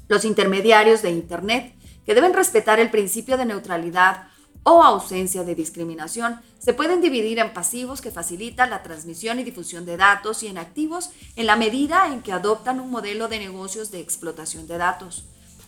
Los 0.08 0.24
intermediarios 0.24 1.02
de 1.02 1.10
Internet, 1.10 1.74
que 2.06 2.14
deben 2.14 2.32
respetar 2.32 2.80
el 2.80 2.90
principio 2.90 3.36
de 3.36 3.44
neutralidad 3.44 4.28
o 4.62 4.82
ausencia 4.82 5.44
de 5.44 5.54
discriminación, 5.54 6.40
se 6.58 6.72
pueden 6.72 7.02
dividir 7.02 7.38
en 7.38 7.52
pasivos 7.52 8.00
que 8.00 8.10
facilitan 8.10 8.70
la 8.70 8.82
transmisión 8.82 9.38
y 9.38 9.44
difusión 9.44 9.84
de 9.84 9.98
datos 9.98 10.42
y 10.42 10.46
en 10.46 10.56
activos 10.56 11.10
en 11.36 11.46
la 11.46 11.56
medida 11.56 12.06
en 12.06 12.22
que 12.22 12.32
adoptan 12.32 12.80
un 12.80 12.90
modelo 12.90 13.28
de 13.28 13.38
negocios 13.38 13.90
de 13.90 14.00
explotación 14.00 14.66
de 14.66 14.78
datos. 14.78 15.24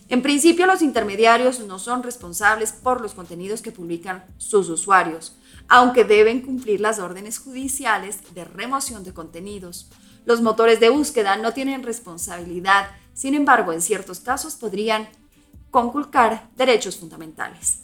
En 0.08 0.22
principio, 0.22 0.66
los 0.66 0.82
intermediarios 0.82 1.60
no 1.60 1.78
son 1.78 2.02
responsables 2.02 2.72
por 2.72 3.00
los 3.00 3.14
contenidos 3.14 3.62
que 3.62 3.72
publican 3.72 4.24
sus 4.38 4.68
usuarios, 4.68 5.36
aunque 5.68 6.04
deben 6.04 6.42
cumplir 6.42 6.80
las 6.80 6.98
órdenes 6.98 7.38
judiciales 7.38 8.18
de 8.34 8.44
remoción 8.44 9.04
de 9.04 9.14
contenidos. 9.14 9.90
Los 10.24 10.40
motores 10.40 10.80
de 10.80 10.88
búsqueda 10.88 11.36
no 11.36 11.52
tienen 11.52 11.82
responsabilidad, 11.82 12.88
sin 13.12 13.34
embargo, 13.34 13.72
en 13.72 13.82
ciertos 13.82 14.20
casos 14.20 14.54
podrían 14.54 15.08
conculcar 15.70 16.48
derechos 16.56 16.96
fundamentales. 16.96 17.80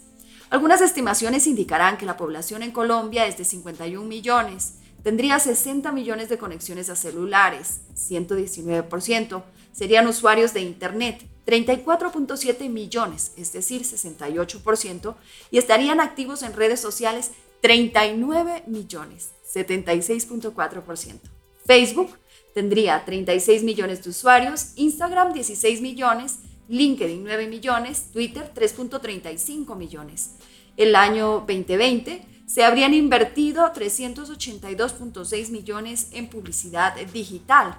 Algunas 0.50 0.80
estimaciones 0.80 1.46
indicarán 1.46 1.96
que 1.96 2.06
la 2.06 2.16
población 2.16 2.62
en 2.62 2.72
Colombia 2.72 3.26
es 3.26 3.38
de 3.38 3.44
51 3.44 4.06
millones, 4.06 4.74
tendría 5.02 5.38
60 5.38 5.92
millones 5.92 6.28
de 6.28 6.38
conexiones 6.38 6.90
a 6.90 6.96
celulares, 6.96 7.82
119%, 7.94 9.42
serían 9.72 10.08
usuarios 10.08 10.52
de 10.52 10.60
Internet, 10.60 11.24
34.7 11.46 12.68
millones, 12.68 13.32
es 13.36 13.52
decir, 13.52 13.82
68%, 13.82 15.14
y 15.50 15.58
estarían 15.58 16.00
activos 16.00 16.42
en 16.42 16.52
redes 16.52 16.80
sociales 16.80 17.30
39 17.60 18.64
millones, 18.66 19.32
76.4%. 19.54 21.20
Facebook 21.66 22.10
tendría 22.54 23.04
36 23.04 23.62
millones 23.62 24.02
de 24.02 24.10
usuarios, 24.10 24.72
Instagram 24.76 25.32
16 25.32 25.80
millones, 25.80 26.40
LinkedIn 26.68 27.22
9 27.22 27.48
millones, 27.48 28.10
Twitter 28.12 28.50
3.35 28.54 29.76
millones. 29.76 30.36
El 30.76 30.96
año 30.96 31.44
2020 31.46 32.24
se 32.46 32.64
habrían 32.64 32.94
invertido 32.94 33.72
382.6 33.72 35.50
millones 35.50 36.08
en 36.12 36.28
publicidad 36.28 36.96
digital. 37.12 37.78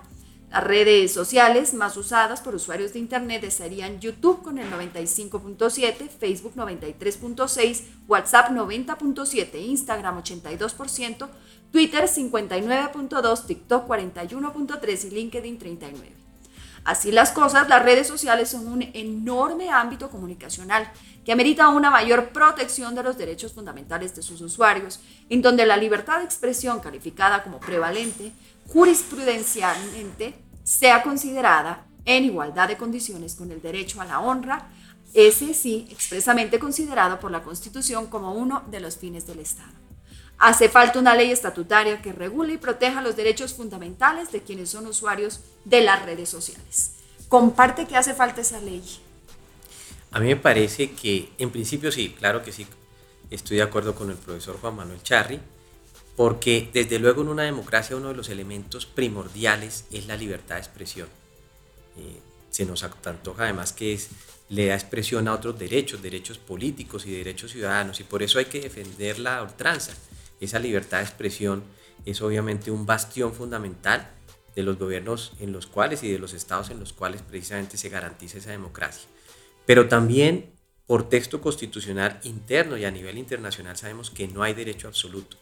Las 0.51 0.65
redes 0.65 1.13
sociales 1.13 1.73
más 1.73 1.95
usadas 1.95 2.41
por 2.41 2.55
usuarios 2.55 2.91
de 2.91 2.99
Internet 2.99 3.49
serían 3.49 4.01
YouTube 4.01 4.41
con 4.41 4.57
el 4.57 4.69
95.7, 4.69 6.09
Facebook 6.09 6.55
93.6, 6.55 7.83
WhatsApp 8.05 8.49
90.7, 8.49 9.55
Instagram 9.55 10.21
82%, 10.21 11.29
Twitter 11.71 12.03
59.2, 12.03 13.45
TikTok 13.45 13.87
41.3 13.87 15.05
y 15.05 15.09
LinkedIn 15.11 15.57
39. 15.57 16.11
Así 16.83 17.13
las 17.13 17.31
cosas, 17.31 17.69
las 17.69 17.83
redes 17.83 18.07
sociales 18.07 18.49
son 18.49 18.67
un 18.67 18.81
enorme 18.81 19.69
ámbito 19.69 20.09
comunicacional 20.09 20.91
que 21.23 21.31
amerita 21.31 21.69
una 21.69 21.91
mayor 21.91 22.29
protección 22.29 22.93
de 22.93 23.03
los 23.03 23.17
derechos 23.17 23.53
fundamentales 23.53 24.15
de 24.15 24.21
sus 24.21 24.41
usuarios, 24.41 24.99
en 25.29 25.41
donde 25.41 25.65
la 25.65 25.77
libertad 25.77 26.17
de 26.17 26.25
expresión 26.25 26.81
calificada 26.81 27.41
como 27.43 27.59
prevalente 27.61 28.33
jurisprudencialmente 28.67 30.33
sea 30.63 31.03
considerada 31.03 31.87
en 32.05 32.25
igualdad 32.25 32.67
de 32.67 32.77
condiciones 32.77 33.35
con 33.35 33.51
el 33.51 33.61
derecho 33.61 34.01
a 34.01 34.05
la 34.05 34.19
honra, 34.19 34.69
ese 35.13 35.53
sí 35.53 35.87
expresamente 35.91 36.59
considerado 36.59 37.19
por 37.19 37.31
la 37.31 37.43
Constitución 37.43 38.07
como 38.07 38.33
uno 38.33 38.63
de 38.71 38.79
los 38.79 38.97
fines 38.97 39.27
del 39.27 39.39
Estado. 39.39 39.73
Hace 40.37 40.69
falta 40.69 40.97
una 40.99 41.15
ley 41.15 41.31
estatutaria 41.31 42.01
que 42.01 42.13
regule 42.13 42.53
y 42.53 42.57
proteja 42.57 43.01
los 43.01 43.15
derechos 43.15 43.53
fundamentales 43.53 44.31
de 44.31 44.41
quienes 44.41 44.69
son 44.69 44.87
usuarios 44.87 45.41
de 45.65 45.81
las 45.81 46.03
redes 46.03 46.29
sociales. 46.29 46.93
Comparte 47.27 47.85
que 47.85 47.95
hace 47.95 48.15
falta 48.15 48.41
esa 48.41 48.59
ley. 48.59 48.83
A 50.11 50.19
mí 50.19 50.27
me 50.27 50.35
parece 50.37 50.91
que 50.91 51.29
en 51.37 51.51
principio 51.51 51.91
sí, 51.91 52.15
claro 52.17 52.43
que 52.43 52.51
sí, 52.51 52.65
estoy 53.29 53.57
de 53.57 53.63
acuerdo 53.63 53.93
con 53.93 54.09
el 54.09 54.17
profesor 54.17 54.57
Juan 54.59 54.75
Manuel 54.75 55.03
Charri, 55.03 55.39
porque 56.15 56.69
desde 56.73 56.99
luego 56.99 57.21
en 57.21 57.29
una 57.29 57.43
democracia 57.43 57.95
uno 57.95 58.09
de 58.09 58.15
los 58.15 58.29
elementos 58.29 58.85
primordiales 58.85 59.85
es 59.91 60.07
la 60.07 60.17
libertad 60.17 60.55
de 60.55 60.61
expresión. 60.61 61.07
Eh, 61.97 62.19
se 62.49 62.65
nos 62.65 62.83
antoja 62.83 63.43
además 63.43 63.73
que 63.73 63.99
le 64.49 64.67
da 64.67 64.75
expresión 64.75 65.27
a 65.27 65.33
otros 65.33 65.57
derechos, 65.57 66.01
derechos 66.01 66.37
políticos 66.37 67.05
y 67.05 67.11
derechos 67.11 67.51
ciudadanos, 67.51 67.99
y 67.99 68.03
por 68.03 68.21
eso 68.21 68.39
hay 68.39 68.45
que 68.45 68.59
defender 68.59 69.19
la 69.19 69.41
ultranza 69.41 69.93
esa 70.41 70.59
libertad 70.59 70.97
de 70.97 71.03
expresión 71.03 71.63
es 72.03 72.21
obviamente 72.21 72.71
un 72.71 72.87
bastión 72.87 73.31
fundamental 73.33 74.09
de 74.55 74.63
los 74.63 74.77
gobiernos 74.77 75.33
en 75.39 75.53
los 75.53 75.67
cuales 75.67 76.03
y 76.03 76.11
de 76.11 76.19
los 76.19 76.33
estados 76.33 76.71
en 76.71 76.79
los 76.79 76.91
cuales 76.93 77.21
precisamente 77.21 77.77
se 77.77 77.89
garantiza 77.89 78.39
esa 78.39 78.49
democracia. 78.49 79.07
Pero 79.65 79.87
también 79.87 80.51
por 80.87 81.07
texto 81.07 81.39
constitucional 81.39 82.19
interno 82.23 82.75
y 82.75 82.85
a 82.85 82.91
nivel 82.91 83.19
internacional 83.19 83.77
sabemos 83.77 84.09
que 84.09 84.27
no 84.27 84.41
hay 84.41 84.53
derecho 84.53 84.87
absoluto, 84.87 85.37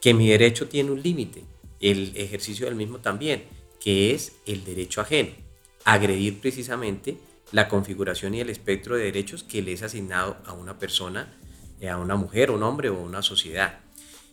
que 0.00 0.14
mi 0.14 0.28
derecho 0.28 0.68
tiene 0.68 0.90
un 0.90 1.02
límite, 1.02 1.44
el 1.80 2.12
ejercicio 2.16 2.66
del 2.66 2.74
mismo 2.74 2.98
también, 2.98 3.44
que 3.80 4.14
es 4.14 4.32
el 4.46 4.64
derecho 4.64 5.00
ajeno, 5.00 5.30
agredir 5.84 6.40
precisamente 6.40 7.18
la 7.52 7.68
configuración 7.68 8.34
y 8.34 8.40
el 8.40 8.50
espectro 8.50 8.96
de 8.96 9.04
derechos 9.04 9.42
que 9.42 9.62
le 9.62 9.72
es 9.72 9.82
asignado 9.82 10.36
a 10.44 10.52
una 10.52 10.78
persona, 10.78 11.34
a 11.88 11.96
una 11.96 12.16
mujer, 12.16 12.50
un 12.50 12.62
hombre 12.62 12.90
o 12.90 13.00
una 13.00 13.22
sociedad. 13.22 13.80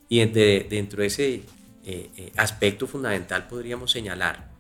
Y 0.10 0.24
dentro 0.26 1.02
de 1.02 1.08
ese 1.08 1.34
eh, 1.86 2.10
eh, 2.18 2.32
aspecto 2.36 2.88
fundamental 2.88 3.48
podríamos 3.48 3.92
señalar 3.92 4.52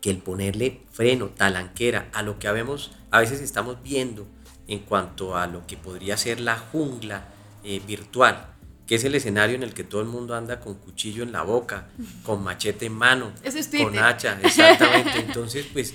que 0.00 0.10
el 0.10 0.18
ponerle 0.18 0.80
freno, 0.90 1.28
talanquera 1.28 2.08
a 2.12 2.22
lo 2.22 2.38
que 2.38 2.48
habemos, 2.48 2.92
a 3.10 3.20
veces 3.20 3.40
estamos 3.40 3.82
viendo 3.82 4.26
en 4.66 4.80
cuanto 4.80 5.36
a 5.36 5.46
lo 5.46 5.66
que 5.66 5.76
podría 5.76 6.16
ser 6.16 6.40
la 6.40 6.56
jungla 6.56 7.28
eh, 7.64 7.80
virtual, 7.86 8.54
que 8.90 8.96
es 8.96 9.04
el 9.04 9.14
escenario 9.14 9.54
en 9.54 9.62
el 9.62 9.72
que 9.72 9.84
todo 9.84 10.00
el 10.00 10.08
mundo 10.08 10.34
anda 10.34 10.58
con 10.58 10.74
cuchillo 10.74 11.22
en 11.22 11.30
la 11.30 11.42
boca, 11.42 11.86
con 12.24 12.42
machete 12.42 12.86
en 12.86 12.94
mano, 12.94 13.32
con 13.78 13.96
hacha, 13.96 14.36
exactamente. 14.42 15.20
Entonces, 15.20 15.64
pues, 15.72 15.94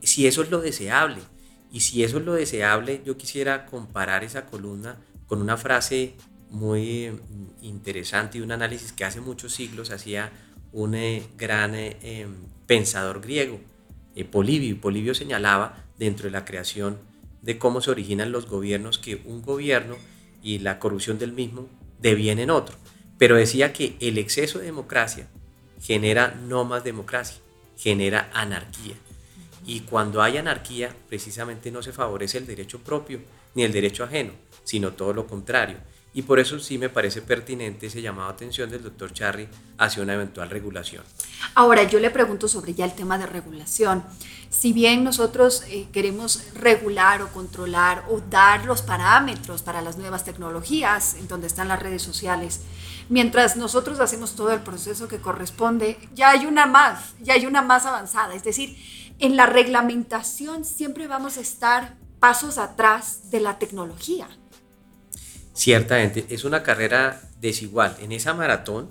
si 0.00 0.28
eso 0.28 0.44
es 0.44 0.48
lo 0.48 0.60
deseable, 0.60 1.22
y 1.72 1.80
si 1.80 2.04
eso 2.04 2.18
es 2.18 2.24
lo 2.24 2.34
deseable, 2.34 3.02
yo 3.04 3.16
quisiera 3.16 3.66
comparar 3.66 4.22
esa 4.22 4.46
columna 4.46 4.96
con 5.26 5.42
una 5.42 5.56
frase 5.56 6.14
muy 6.50 7.10
mm, 7.10 7.64
interesante 7.64 8.38
y 8.38 8.42
un 8.42 8.52
análisis 8.52 8.92
que 8.92 9.04
hace 9.04 9.20
muchos 9.20 9.52
siglos 9.52 9.90
hacía 9.90 10.30
un 10.70 10.94
eh, 10.94 11.24
gran 11.36 11.74
eh, 11.74 11.96
em, 12.00 12.32
pensador 12.68 13.20
griego, 13.20 13.58
eh, 14.14 14.24
Polibio. 14.24 14.80
Polibio 14.80 15.14
señalaba 15.14 15.84
dentro 15.98 16.26
de 16.26 16.30
la 16.30 16.44
creación 16.44 16.98
de 17.42 17.58
cómo 17.58 17.80
se 17.80 17.90
originan 17.90 18.30
los 18.30 18.46
gobiernos 18.46 18.98
que 18.98 19.20
un 19.24 19.42
gobierno 19.42 19.96
y 20.44 20.60
la 20.60 20.78
corrupción 20.78 21.18
del 21.18 21.32
mismo 21.32 21.68
devienen 22.00 22.50
otro. 22.50 22.76
Pero 23.18 23.36
decía 23.36 23.72
que 23.72 23.96
el 24.00 24.18
exceso 24.18 24.58
de 24.58 24.66
democracia 24.66 25.28
genera 25.80 26.38
no 26.46 26.64
más 26.64 26.84
democracia, 26.84 27.40
genera 27.76 28.30
anarquía. 28.32 28.94
Y 29.66 29.80
cuando 29.80 30.22
hay 30.22 30.38
anarquía, 30.38 30.94
precisamente 31.08 31.70
no 31.70 31.82
se 31.82 31.92
favorece 31.92 32.38
el 32.38 32.46
derecho 32.46 32.80
propio 32.80 33.20
ni 33.54 33.62
el 33.62 33.72
derecho 33.72 34.04
ajeno, 34.04 34.32
sino 34.64 34.92
todo 34.92 35.12
lo 35.12 35.26
contrario. 35.26 35.76
Y 36.12 36.22
por 36.22 36.40
eso 36.40 36.58
sí 36.58 36.76
me 36.76 36.88
parece 36.88 37.22
pertinente 37.22 37.86
ese 37.86 38.02
llamado 38.02 38.28
a 38.28 38.32
atención 38.32 38.68
del 38.68 38.82
doctor 38.82 39.12
Charry 39.12 39.48
hacia 39.78 40.02
una 40.02 40.14
eventual 40.14 40.50
regulación. 40.50 41.04
Ahora, 41.54 41.84
yo 41.84 42.00
le 42.00 42.10
pregunto 42.10 42.48
sobre 42.48 42.74
ya 42.74 42.84
el 42.84 42.94
tema 42.94 43.16
de 43.16 43.26
regulación. 43.26 44.02
Si 44.60 44.74
bien 44.74 45.04
nosotros 45.04 45.64
eh, 45.70 45.88
queremos 45.90 46.42
regular 46.52 47.22
o 47.22 47.28
controlar 47.28 48.04
o 48.10 48.20
dar 48.20 48.66
los 48.66 48.82
parámetros 48.82 49.62
para 49.62 49.80
las 49.80 49.96
nuevas 49.96 50.22
tecnologías 50.22 51.14
en 51.14 51.28
donde 51.28 51.46
están 51.46 51.68
las 51.68 51.80
redes 51.80 52.02
sociales, 52.02 52.60
mientras 53.08 53.56
nosotros 53.56 54.00
hacemos 54.00 54.36
todo 54.36 54.52
el 54.52 54.60
proceso 54.60 55.08
que 55.08 55.16
corresponde, 55.16 55.96
ya 56.12 56.32
hay 56.32 56.44
una 56.44 56.66
más, 56.66 57.14
ya 57.22 57.32
hay 57.32 57.46
una 57.46 57.62
más 57.62 57.86
avanzada. 57.86 58.34
Es 58.34 58.44
decir, 58.44 58.76
en 59.18 59.34
la 59.34 59.46
reglamentación 59.46 60.66
siempre 60.66 61.06
vamos 61.06 61.38
a 61.38 61.40
estar 61.40 61.96
pasos 62.18 62.58
atrás 62.58 63.30
de 63.30 63.40
la 63.40 63.58
tecnología. 63.58 64.28
Ciertamente, 65.54 66.26
es 66.28 66.44
una 66.44 66.62
carrera 66.62 67.22
desigual. 67.40 67.96
En 68.00 68.12
esa 68.12 68.34
maratón, 68.34 68.90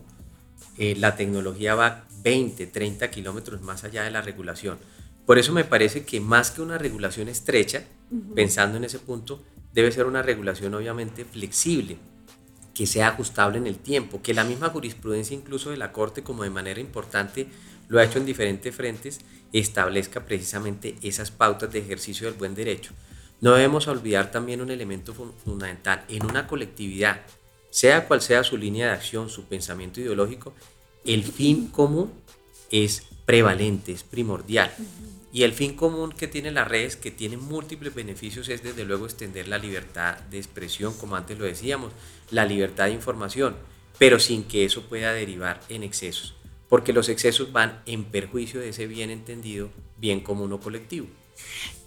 eh, 0.79 0.95
la 0.97 1.15
tecnología 1.15 1.75
va 1.75 2.05
20, 2.23 2.65
30 2.65 3.11
kilómetros 3.11 3.61
más 3.61 3.83
allá 3.83 4.01
de 4.01 4.09
la 4.09 4.23
regulación. 4.23 4.79
Por 5.29 5.37
eso 5.37 5.53
me 5.53 5.63
parece 5.63 6.05
que 6.05 6.19
más 6.19 6.49
que 6.49 6.63
una 6.63 6.79
regulación 6.79 7.27
estrecha, 7.27 7.83
pensando 8.33 8.77
en 8.77 8.83
ese 8.83 8.97
punto, 8.97 9.43
debe 9.71 9.91
ser 9.91 10.07
una 10.07 10.23
regulación 10.23 10.73
obviamente 10.73 11.23
flexible, 11.23 11.99
que 12.73 12.87
sea 12.87 13.09
ajustable 13.09 13.59
en 13.59 13.67
el 13.67 13.77
tiempo, 13.77 14.23
que 14.23 14.33
la 14.33 14.43
misma 14.43 14.69
jurisprudencia 14.69 15.37
incluso 15.37 15.69
de 15.69 15.77
la 15.77 15.91
Corte 15.91 16.23
como 16.23 16.41
de 16.41 16.49
manera 16.49 16.79
importante 16.79 17.45
lo 17.89 17.99
ha 17.99 18.05
hecho 18.05 18.17
en 18.17 18.25
diferentes 18.25 18.73
frentes, 18.73 19.19
establezca 19.53 20.25
precisamente 20.25 20.95
esas 21.03 21.29
pautas 21.29 21.71
de 21.71 21.77
ejercicio 21.77 22.25
del 22.25 22.39
buen 22.39 22.55
derecho. 22.55 22.93
No 23.39 23.51
debemos 23.51 23.87
olvidar 23.87 24.31
también 24.31 24.61
un 24.61 24.71
elemento 24.71 25.13
fundamental. 25.13 26.05
En 26.07 26.25
una 26.25 26.47
colectividad, 26.47 27.21
sea 27.69 28.07
cual 28.07 28.23
sea 28.23 28.43
su 28.43 28.57
línea 28.57 28.87
de 28.87 28.93
acción, 28.93 29.29
su 29.29 29.43
pensamiento 29.43 30.01
ideológico, 30.01 30.55
el 31.05 31.23
fin 31.23 31.67
común 31.67 32.11
es 32.71 33.03
prevalente, 33.27 33.91
es 33.91 34.01
primordial. 34.01 34.71
Y 35.31 35.43
el 35.43 35.53
fin 35.53 35.75
común 35.75 36.11
que 36.11 36.27
tienen 36.27 36.55
las 36.55 36.67
redes, 36.67 36.95
que 36.95 37.11
tienen 37.11 37.39
múltiples 37.39 37.93
beneficios, 37.93 38.49
es 38.49 38.63
desde 38.63 38.85
luego 38.85 39.05
extender 39.05 39.47
la 39.47 39.59
libertad 39.59 40.17
de 40.31 40.37
expresión, 40.37 40.93
como 40.95 41.15
antes 41.15 41.37
lo 41.37 41.45
decíamos, 41.45 41.91
la 42.31 42.45
libertad 42.45 42.85
de 42.85 42.93
información, 42.93 43.55
pero 43.99 44.19
sin 44.19 44.43
que 44.43 44.65
eso 44.65 44.83
pueda 44.83 45.13
derivar 45.13 45.61
en 45.69 45.83
excesos, 45.83 46.35
porque 46.67 46.93
los 46.93 47.09
excesos 47.09 47.51
van 47.51 47.81
en 47.85 48.05
perjuicio 48.05 48.59
de 48.59 48.69
ese 48.69 48.87
bien 48.87 49.11
entendido 49.11 49.69
bien 49.97 50.21
común 50.21 50.51
o 50.53 50.59
colectivo. 50.59 51.07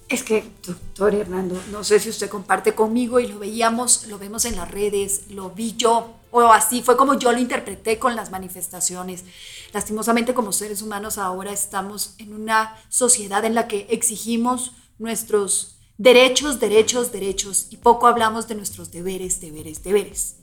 Es 0.08 0.22
que, 0.22 0.44
doctor 0.62 1.14
Hernando, 1.14 1.61
no 1.70 1.82
sé 1.84 1.99
si 1.99 2.11
usted 2.11 2.28
comparte 2.28 2.75
conmigo 2.75 3.18
y 3.18 3.28
lo 3.28 3.38
veíamos, 3.38 4.06
lo 4.08 4.18
vemos 4.18 4.44
en 4.44 4.56
las 4.56 4.70
redes, 4.70 5.30
lo 5.30 5.50
vi 5.50 5.75
yo, 5.75 6.14
o 6.30 6.40
así 6.52 6.82
fue 6.82 6.96
como 6.99 7.18
yo 7.18 7.32
lo 7.32 7.38
interpreté 7.38 7.99
con 7.99 8.14
las 8.14 8.30
manifestaciones. 8.30 9.25
Lastimosamente 9.73 10.35
como 10.35 10.52
seres 10.52 10.83
humanos 10.83 11.19
ahora 11.19 11.52
estamos 11.52 12.14
en 12.19 12.35
una 12.35 12.76
sociedad 12.88 13.45
en 13.45 13.55
la 13.55 13.69
que 13.69 13.87
exigimos 13.91 14.73
nuestros 14.99 15.79
derechos, 15.97 16.61
derechos, 16.61 17.12
derechos 17.12 17.69
y 17.71 17.79
poco 17.79 18.07
hablamos 18.07 18.49
de 18.49 18.55
nuestros 18.55 18.91
deberes, 18.91 19.41
deberes, 19.41 19.83
deberes. 19.83 20.37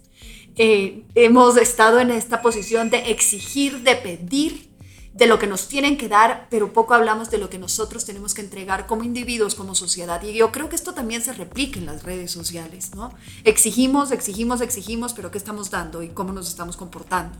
Eh, 0.56 1.06
hemos 1.16 1.58
estado 1.58 2.00
en 2.00 2.12
esta 2.12 2.42
posición 2.42 2.90
de 2.90 3.12
exigir, 3.12 3.84
de 3.84 3.96
pedir 3.96 4.70
de 5.14 5.28
lo 5.28 5.38
que 5.38 5.48
nos 5.48 5.68
tienen 5.68 5.98
que 5.98 6.08
dar, 6.08 6.48
pero 6.50 6.74
poco 6.74 6.94
hablamos 6.94 7.30
de 7.30 7.38
lo 7.38 7.50
que 7.50 7.60
nosotros 7.60 8.06
tenemos 8.06 8.34
que 8.34 8.42
entregar 8.42 8.88
como 8.88 9.04
individuos, 9.04 9.54
como 9.54 9.76
sociedad. 9.76 10.24
Y 10.24 10.34
yo 10.34 10.52
creo 10.52 10.70
que 10.70 10.76
esto 10.76 10.94
también 10.94 11.22
se 11.22 11.34
replica 11.34 11.78
en 11.78 11.86
las 11.86 12.04
redes 12.04 12.32
sociales, 12.32 12.96
¿no? 12.96 13.14
Exigimos, 13.44 14.12
exigimos, 14.12 14.62
exigimos, 14.62 15.14
pero 15.14 15.30
¿qué 15.30 15.38
estamos 15.38 15.70
dando 15.70 16.02
y 16.04 16.10
cómo 16.10 16.32
nos 16.32 16.48
estamos 16.48 16.78
comportando? 16.78 17.38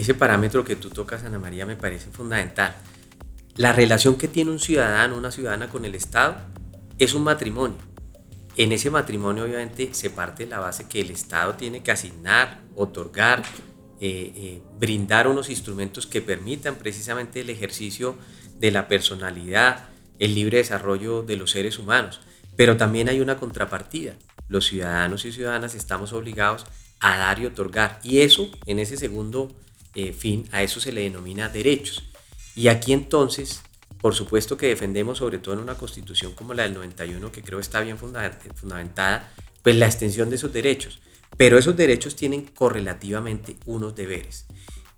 Ese 0.00 0.14
parámetro 0.14 0.64
que 0.64 0.76
tú 0.76 0.88
tocas, 0.88 1.24
Ana 1.24 1.38
María, 1.38 1.66
me 1.66 1.76
parece 1.76 2.10
fundamental. 2.10 2.74
La 3.56 3.74
relación 3.74 4.16
que 4.16 4.28
tiene 4.28 4.50
un 4.50 4.58
ciudadano, 4.58 5.14
una 5.14 5.30
ciudadana 5.30 5.68
con 5.68 5.84
el 5.84 5.94
Estado, 5.94 6.36
es 6.98 7.12
un 7.12 7.22
matrimonio. 7.22 7.76
En 8.56 8.72
ese 8.72 8.90
matrimonio, 8.90 9.44
obviamente, 9.44 9.92
se 9.92 10.08
parte 10.08 10.44
de 10.44 10.50
la 10.50 10.58
base 10.58 10.88
que 10.88 11.02
el 11.02 11.10
Estado 11.10 11.52
tiene 11.52 11.82
que 11.82 11.92
asignar, 11.92 12.62
otorgar, 12.76 13.42
eh, 14.00 14.32
eh, 14.34 14.62
brindar 14.78 15.28
unos 15.28 15.50
instrumentos 15.50 16.06
que 16.06 16.22
permitan 16.22 16.76
precisamente 16.76 17.42
el 17.42 17.50
ejercicio 17.50 18.16
de 18.58 18.70
la 18.70 18.88
personalidad, 18.88 19.90
el 20.18 20.34
libre 20.34 20.56
desarrollo 20.56 21.22
de 21.22 21.36
los 21.36 21.50
seres 21.50 21.78
humanos. 21.78 22.22
Pero 22.56 22.78
también 22.78 23.10
hay 23.10 23.20
una 23.20 23.36
contrapartida. 23.36 24.14
Los 24.48 24.64
ciudadanos 24.64 25.26
y 25.26 25.32
ciudadanas 25.32 25.74
estamos 25.74 26.14
obligados 26.14 26.64
a 27.00 27.18
dar 27.18 27.38
y 27.38 27.44
otorgar. 27.44 28.00
Y 28.02 28.20
eso, 28.20 28.50
en 28.64 28.78
ese 28.78 28.96
segundo 28.96 29.54
eh, 29.94 30.12
fin, 30.12 30.48
a 30.52 30.62
eso 30.62 30.80
se 30.80 30.92
le 30.92 31.02
denomina 31.02 31.48
derechos. 31.48 32.04
Y 32.54 32.68
aquí 32.68 32.92
entonces, 32.92 33.62
por 34.00 34.14
supuesto 34.14 34.56
que 34.56 34.68
defendemos, 34.68 35.18
sobre 35.18 35.38
todo 35.38 35.54
en 35.54 35.60
una 35.60 35.76
constitución 35.76 36.32
como 36.34 36.54
la 36.54 36.64
del 36.64 36.74
91, 36.74 37.32
que 37.32 37.42
creo 37.42 37.60
está 37.60 37.80
bien 37.80 37.98
fundamentada, 37.98 39.32
pues 39.62 39.76
la 39.76 39.86
extensión 39.86 40.30
de 40.30 40.36
esos 40.36 40.52
derechos. 40.52 41.00
Pero 41.36 41.58
esos 41.58 41.76
derechos 41.76 42.16
tienen 42.16 42.44
correlativamente 42.44 43.56
unos 43.66 43.94
deberes. 43.94 44.46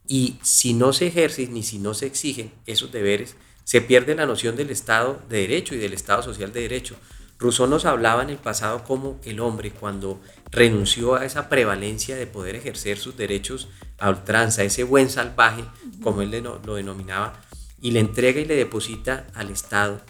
Y 0.07 0.39
si 0.43 0.75
no 0.75 0.93
se 0.93 1.07
ejercen 1.07 1.53
ni 1.53 1.63
si 1.63 1.79
no 1.79 1.95
se 1.95 2.07
exigen 2.07 2.53
esos 2.67 2.91
deberes, 2.93 3.37
se 3.65 3.81
pierde 3.81 4.15
la 4.15 4.27
noción 4.27 4.57
del 4.57 4.71
Estado 4.71 5.23
de 5.29 5.39
Derecho 5.39 5.75
y 5.75 5.79
del 5.79 5.93
Estado 5.93 6.23
Social 6.23 6.53
de 6.53 6.63
Derecho. 6.63 6.97
Rousseau 7.43 7.67
nos 7.67 7.85
hablaba 7.85 8.23
en 8.23 8.31
el 8.31 8.39
pasado 8.39 8.85
como 8.85 9.21
el 9.25 9.41
hombre 9.41 9.73
cuando 9.73 10.21
renunció 10.51 11.17
a 11.17 11.25
esa 11.25 11.49
prevalencia 11.49 12.17
de 12.17 12.27
poder 12.27 12.57
ejercer 12.57 12.99
sus 12.99 13.17
derechos 13.17 13.69
a 13.99 14.11
ultranza, 14.11 14.63
ese 14.63 14.85
buen 14.85 15.11
salvaje, 15.11 15.65
como 16.03 16.23
él 16.23 16.43
lo 16.43 16.75
denominaba, 16.75 17.41
y 17.81 17.91
le 17.91 18.01
entrega 18.01 18.41
y 18.41 18.45
le 18.45 18.55
deposita 18.55 19.27
al 19.35 19.51
Estado 19.51 20.01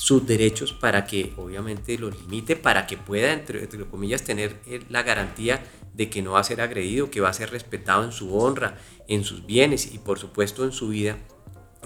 sus 0.00 0.26
derechos 0.26 0.72
para 0.72 1.04
que 1.04 1.34
obviamente 1.36 1.98
los 1.98 2.18
limite, 2.22 2.56
para 2.56 2.86
que 2.86 2.96
pueda, 2.96 3.34
entre, 3.34 3.68
comillas, 3.90 4.24
tener 4.24 4.56
eh, 4.66 4.80
la 4.88 5.02
garantía 5.02 5.62
de 5.92 6.08
que 6.08 6.22
no 6.22 6.32
va 6.32 6.40
a 6.40 6.44
ser 6.44 6.62
agredido, 6.62 7.10
que 7.10 7.20
va 7.20 7.28
a 7.28 7.34
ser 7.34 7.50
respetado 7.50 8.02
en 8.04 8.12
su 8.12 8.34
honra, 8.34 8.78
en 9.08 9.24
sus 9.24 9.44
bienes 9.44 9.92
y 9.92 9.98
por 9.98 10.18
supuesto 10.18 10.64
en 10.64 10.72
su 10.72 10.88
vida. 10.88 11.18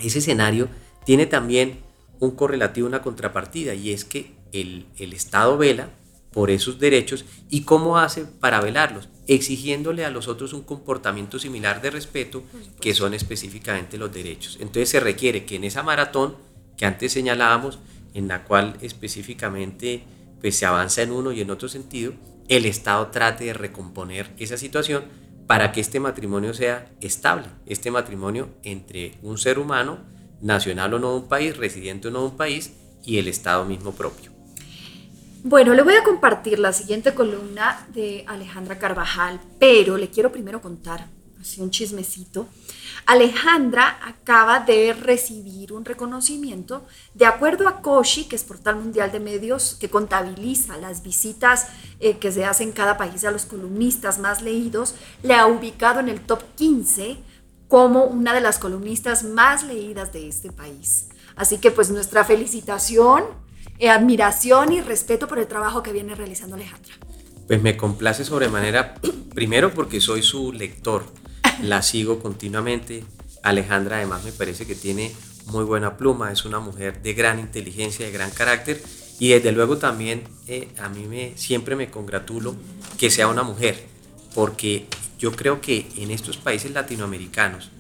Ese 0.00 0.20
escenario 0.20 0.68
tiene 1.04 1.26
también 1.26 1.80
un 2.20 2.30
correlativo, 2.36 2.86
una 2.86 3.02
contrapartida, 3.02 3.74
y 3.74 3.92
es 3.92 4.04
que 4.04 4.32
el, 4.54 4.86
el 4.98 5.12
Estado 5.12 5.58
vela 5.58 5.90
por 6.32 6.50
esos 6.50 6.80
derechos 6.80 7.24
y 7.48 7.62
cómo 7.62 7.98
hace 7.98 8.24
para 8.24 8.60
velarlos, 8.60 9.08
exigiéndole 9.28 10.04
a 10.04 10.10
los 10.10 10.26
otros 10.26 10.52
un 10.52 10.62
comportamiento 10.62 11.38
similar 11.38 11.80
de 11.80 11.90
respeto 11.90 12.42
que 12.80 12.92
son 12.92 13.14
específicamente 13.14 13.98
los 13.98 14.12
derechos. 14.12 14.58
Entonces 14.60 14.88
se 14.88 15.00
requiere 15.00 15.44
que 15.44 15.56
en 15.56 15.64
esa 15.64 15.84
maratón 15.84 16.36
que 16.76 16.86
antes 16.86 17.12
señalábamos, 17.12 17.78
en 18.14 18.26
la 18.26 18.42
cual 18.44 18.76
específicamente 18.80 20.04
pues, 20.40 20.56
se 20.56 20.66
avanza 20.66 21.02
en 21.02 21.12
uno 21.12 21.30
y 21.30 21.40
en 21.40 21.50
otro 21.50 21.68
sentido, 21.68 22.12
el 22.48 22.66
Estado 22.66 23.06
trate 23.08 23.44
de 23.44 23.54
recomponer 23.54 24.32
esa 24.38 24.56
situación 24.56 25.04
para 25.46 25.70
que 25.70 25.80
este 25.80 26.00
matrimonio 26.00 26.52
sea 26.52 26.90
estable, 27.00 27.46
este 27.66 27.92
matrimonio 27.92 28.48
entre 28.64 29.14
un 29.22 29.38
ser 29.38 29.58
humano, 29.58 29.98
nacional 30.40 30.94
o 30.94 30.98
no 30.98 31.12
de 31.12 31.16
un 31.18 31.28
país, 31.28 31.56
residente 31.56 32.08
o 32.08 32.10
no 32.10 32.20
de 32.20 32.26
un 32.26 32.36
país, 32.36 32.72
y 33.04 33.18
el 33.18 33.28
Estado 33.28 33.64
mismo 33.64 33.92
propio. 33.92 34.33
Bueno, 35.46 35.74
le 35.74 35.82
voy 35.82 35.92
a 35.92 36.02
compartir 36.02 36.58
la 36.58 36.72
siguiente 36.72 37.12
columna 37.12 37.86
de 37.92 38.24
Alejandra 38.26 38.78
Carvajal, 38.78 39.38
pero 39.58 39.98
le 39.98 40.08
quiero 40.08 40.32
primero 40.32 40.62
contar, 40.62 41.06
así 41.38 41.60
un 41.60 41.70
chismecito, 41.70 42.48
Alejandra 43.04 43.98
acaba 44.02 44.60
de 44.60 44.94
recibir 44.94 45.74
un 45.74 45.84
reconocimiento 45.84 46.86
de 47.12 47.26
acuerdo 47.26 47.68
a 47.68 47.82
COSHI, 47.82 48.24
que 48.24 48.36
es 48.36 48.44
Portal 48.44 48.76
Mundial 48.76 49.12
de 49.12 49.20
Medios, 49.20 49.76
que 49.78 49.90
contabiliza 49.90 50.78
las 50.78 51.02
visitas 51.02 51.66
eh, 52.00 52.16
que 52.16 52.32
se 52.32 52.46
hacen 52.46 52.68
en 52.68 52.72
cada 52.72 52.96
país 52.96 53.22
a 53.26 53.30
los 53.30 53.44
columnistas 53.44 54.18
más 54.18 54.40
leídos, 54.40 54.94
le 55.22 55.34
ha 55.34 55.46
ubicado 55.46 56.00
en 56.00 56.08
el 56.08 56.22
top 56.22 56.42
15 56.56 57.18
como 57.68 58.04
una 58.04 58.32
de 58.32 58.40
las 58.40 58.58
columnistas 58.58 59.24
más 59.24 59.62
leídas 59.62 60.10
de 60.10 60.26
este 60.26 60.50
país. 60.50 61.10
Así 61.36 61.58
que 61.58 61.70
pues 61.70 61.90
nuestra 61.90 62.24
felicitación, 62.24 63.24
admiración 63.82 64.72
y 64.72 64.80
respeto 64.80 65.28
por 65.28 65.38
el 65.38 65.46
trabajo 65.46 65.82
que 65.82 65.92
viene 65.92 66.14
realizando 66.14 66.56
Alejandra. 66.56 66.94
Pues 67.46 67.62
me 67.62 67.76
complace 67.76 68.24
sobremanera, 68.24 68.94
primero 69.34 69.74
porque 69.74 70.00
soy 70.00 70.22
su 70.22 70.52
lector 70.52 71.04
la 71.62 71.82
sigo 71.82 72.20
continuamente. 72.20 73.04
Alejandra 73.42 73.96
además 73.96 74.24
me 74.24 74.32
parece 74.32 74.66
que 74.66 74.74
tiene 74.74 75.14
muy 75.46 75.64
buena 75.64 75.96
pluma, 75.96 76.32
es 76.32 76.44
una 76.44 76.60
mujer 76.60 77.02
de 77.02 77.12
gran 77.12 77.38
inteligencia, 77.38 78.06
de 78.06 78.12
gran 78.12 78.30
carácter 78.30 78.80
y 79.18 79.28
desde 79.28 79.52
luego 79.52 79.76
también 79.78 80.24
eh, 80.48 80.68
a 80.78 80.88
mí 80.88 81.06
me, 81.06 81.36
siempre 81.36 81.76
me 81.76 81.90
congratulo 81.90 82.56
que 82.98 83.10
sea 83.10 83.28
una 83.28 83.42
mujer, 83.42 83.86
porque 84.34 84.86
yo 85.18 85.32
creo 85.32 85.60
que 85.60 85.86
en 85.96 86.10
estos 86.10 86.36
países 86.36 86.72
latinoamericanos 86.72 87.70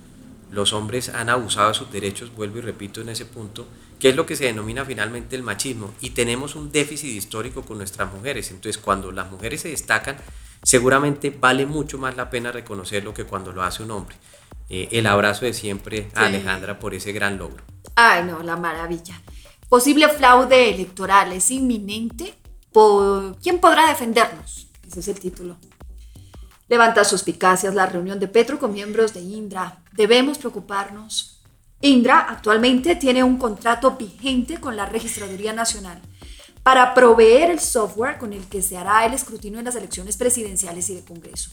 los 0.50 0.72
hombres 0.72 1.08
han 1.08 1.30
abusado 1.30 1.68
de 1.68 1.74
sus 1.74 1.90
derechos, 1.90 2.34
vuelvo 2.34 2.58
y 2.58 2.60
repito 2.60 3.00
en 3.00 3.08
ese 3.08 3.24
punto, 3.24 3.66
que 4.04 4.10
es 4.10 4.16
lo 4.16 4.26
que 4.26 4.36
se 4.36 4.44
denomina 4.44 4.84
finalmente 4.84 5.34
el 5.34 5.42
machismo, 5.42 5.94
y 5.98 6.10
tenemos 6.10 6.56
un 6.56 6.70
déficit 6.70 7.08
histórico 7.08 7.62
con 7.62 7.78
nuestras 7.78 8.12
mujeres, 8.12 8.50
entonces 8.50 8.76
cuando 8.76 9.10
las 9.10 9.30
mujeres 9.30 9.62
se 9.62 9.70
destacan, 9.70 10.18
seguramente 10.62 11.30
vale 11.30 11.64
mucho 11.64 11.96
más 11.96 12.14
la 12.14 12.28
pena 12.28 12.52
reconocerlo 12.52 13.14
que 13.14 13.24
cuando 13.24 13.50
lo 13.52 13.62
hace 13.62 13.82
un 13.82 13.92
hombre. 13.92 14.14
Eh, 14.68 14.90
el 14.90 15.06
abrazo 15.06 15.46
de 15.46 15.54
siempre 15.54 16.10
a 16.14 16.26
Alejandra 16.26 16.78
por 16.78 16.92
ese 16.92 17.12
gran 17.12 17.38
logro. 17.38 17.64
Ay, 17.94 18.24
no, 18.24 18.42
la 18.42 18.58
maravilla. 18.58 19.22
Posible 19.70 20.06
fraude 20.10 20.74
electoral 20.74 21.32
es 21.32 21.50
inminente. 21.50 22.34
¿Quién 23.42 23.58
podrá 23.58 23.88
defendernos? 23.88 24.66
Ese 24.86 25.00
es 25.00 25.08
el 25.08 25.18
título. 25.18 25.56
Levanta 26.68 27.04
suspicacias 27.04 27.74
la 27.74 27.86
reunión 27.86 28.20
de 28.20 28.28
Petro 28.28 28.58
con 28.58 28.74
miembros 28.74 29.14
de 29.14 29.22
Indra. 29.22 29.82
Debemos 29.92 30.36
preocuparnos. 30.36 31.33
Indra 31.84 32.20
actualmente 32.30 32.96
tiene 32.96 33.22
un 33.22 33.36
contrato 33.36 33.90
vigente 33.90 34.58
con 34.58 34.74
la 34.74 34.86
Registraduría 34.86 35.52
Nacional 35.52 36.00
para 36.62 36.94
proveer 36.94 37.50
el 37.50 37.60
software 37.60 38.16
con 38.16 38.32
el 38.32 38.48
que 38.48 38.62
se 38.62 38.78
hará 38.78 39.04
el 39.04 39.12
escrutinio 39.12 39.58
en 39.58 39.66
las 39.66 39.76
elecciones 39.76 40.16
presidenciales 40.16 40.88
y 40.88 40.94
de 40.94 41.04
Congreso. 41.04 41.50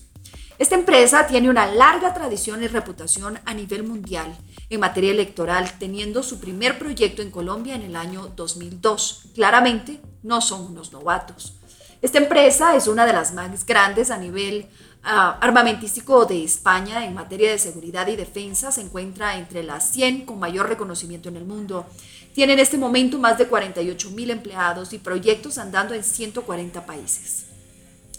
Esta 0.57 0.75
empresa 0.75 1.27
tiene 1.27 1.49
una 1.49 1.65
larga 1.65 2.13
tradición 2.13 2.63
y 2.63 2.67
reputación 2.67 3.41
a 3.43 3.53
nivel 3.53 3.83
mundial 3.83 4.33
en 4.69 4.79
materia 4.79 5.11
electoral, 5.11 5.69
teniendo 5.77 6.23
su 6.23 6.39
primer 6.39 6.79
proyecto 6.79 7.21
en 7.21 7.29
Colombia 7.29 7.75
en 7.75 7.81
el 7.81 7.97
año 7.97 8.31
2002. 8.33 9.31
Claramente, 9.35 9.99
no 10.23 10.39
son 10.39 10.61
unos 10.61 10.93
novatos. 10.93 11.59
Esta 12.01 12.19
empresa 12.19 12.77
es 12.77 12.87
una 12.87 13.05
de 13.05 13.11
las 13.11 13.33
más 13.33 13.65
grandes 13.65 14.09
a 14.09 14.17
nivel 14.17 14.69
armamentístico 15.03 16.25
de 16.25 16.43
España 16.43 17.05
en 17.05 17.13
materia 17.13 17.51
de 17.51 17.57
seguridad 17.57 18.07
y 18.07 18.15
defensa. 18.15 18.71
Se 18.71 18.81
encuentra 18.81 19.37
entre 19.37 19.63
las 19.63 19.91
100 19.91 20.25
con 20.25 20.39
mayor 20.39 20.69
reconocimiento 20.69 21.29
en 21.29 21.37
el 21.37 21.45
mundo. 21.45 21.85
Tiene 22.33 22.53
en 22.53 22.59
este 22.59 22.77
momento 22.77 23.17
más 23.17 23.37
de 23.37 23.47
48 23.47 24.11
mil 24.11 24.31
empleados 24.31 24.93
y 24.93 24.97
proyectos 24.97 25.57
andando 25.57 25.93
en 25.93 26.03
140 26.03 26.85
países. 26.85 27.45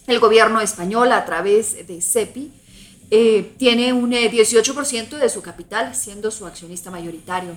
El 0.07 0.19
gobierno 0.19 0.61
español, 0.61 1.13
a 1.13 1.25
través 1.25 1.87
de 1.87 2.01
CEPI, 2.01 2.53
eh, 3.11 3.55
tiene 3.59 3.93
un 3.93 4.11
18% 4.11 5.17
eh, 5.17 5.19
de 5.19 5.29
su 5.29 5.43
capital, 5.43 5.95
siendo 5.95 6.31
su 6.31 6.47
accionista 6.47 6.91
mayoritario. 6.91 7.57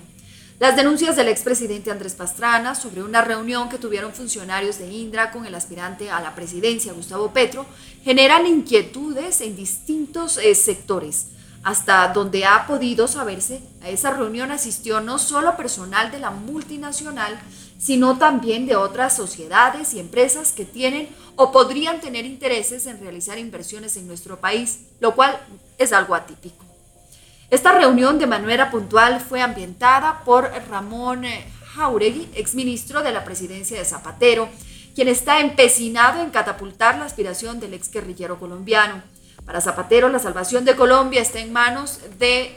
Las 0.57 0.77
denuncias 0.77 1.17
del 1.17 1.27
expresidente 1.27 1.91
Andrés 1.91 2.13
Pastrana 2.13 2.75
sobre 2.75 3.03
una 3.03 3.21
reunión 3.21 3.67
que 3.67 3.77
tuvieron 3.77 4.13
funcionarios 4.13 4.79
de 4.79 4.89
Indra 4.89 5.31
con 5.31 5.45
el 5.45 5.53
aspirante 5.53 6.09
a 6.09 6.21
la 6.21 6.33
presidencia, 6.33 6.93
Gustavo 6.93 7.33
Petro, 7.33 7.65
generan 8.05 8.47
inquietudes 8.47 9.41
en 9.41 9.57
distintos 9.57 10.37
eh, 10.37 10.55
sectores. 10.55 11.27
Hasta 11.61 12.07
donde 12.13 12.45
ha 12.45 12.67
podido 12.67 13.09
saberse, 13.09 13.59
a 13.81 13.89
esa 13.89 14.11
reunión 14.11 14.51
asistió 14.51 15.01
no 15.01 15.19
solo 15.19 15.57
personal 15.57 16.09
de 16.09 16.19
la 16.19 16.31
multinacional, 16.31 17.37
sino 17.77 18.17
también 18.17 18.65
de 18.65 18.77
otras 18.77 19.13
sociedades 19.13 19.93
y 19.93 19.99
empresas 19.99 20.53
que 20.53 20.63
tienen 20.63 21.09
o 21.35 21.51
podrían 21.51 21.99
tener 21.99 22.25
intereses 22.25 22.85
en 22.85 23.01
realizar 23.01 23.37
inversiones 23.37 23.97
en 23.97 24.07
nuestro 24.07 24.39
país, 24.39 24.79
lo 25.01 25.15
cual 25.15 25.37
es 25.77 25.91
algo 25.91 26.15
atípico. 26.15 26.64
Esta 27.51 27.71
reunión 27.71 28.17
de 28.17 28.25
manera 28.27 28.71
puntual 28.71 29.21
fue 29.21 29.41
ambientada 29.41 30.21
por 30.25 30.51
Ramón 30.69 31.25
Jauregui, 31.75 32.27
exministro 32.33 33.03
de 33.03 33.11
la 33.11 33.23
presidencia 33.23 33.77
de 33.77 33.85
Zapatero, 33.85 34.49
quien 34.95 35.07
está 35.09 35.39
empecinado 35.39 36.21
en 36.21 36.31
catapultar 36.31 36.97
la 36.97 37.05
aspiración 37.05 37.59
del 37.59 37.73
ex 37.73 37.91
guerrillero 37.91 38.39
colombiano. 38.39 39.03
Para 39.45 39.61
Zapatero, 39.61 40.09
la 40.09 40.19
salvación 40.19 40.65
de 40.65 40.75
Colombia 40.75 41.21
está 41.21 41.39
en 41.39 41.53
manos 41.53 41.99
de 42.17 42.51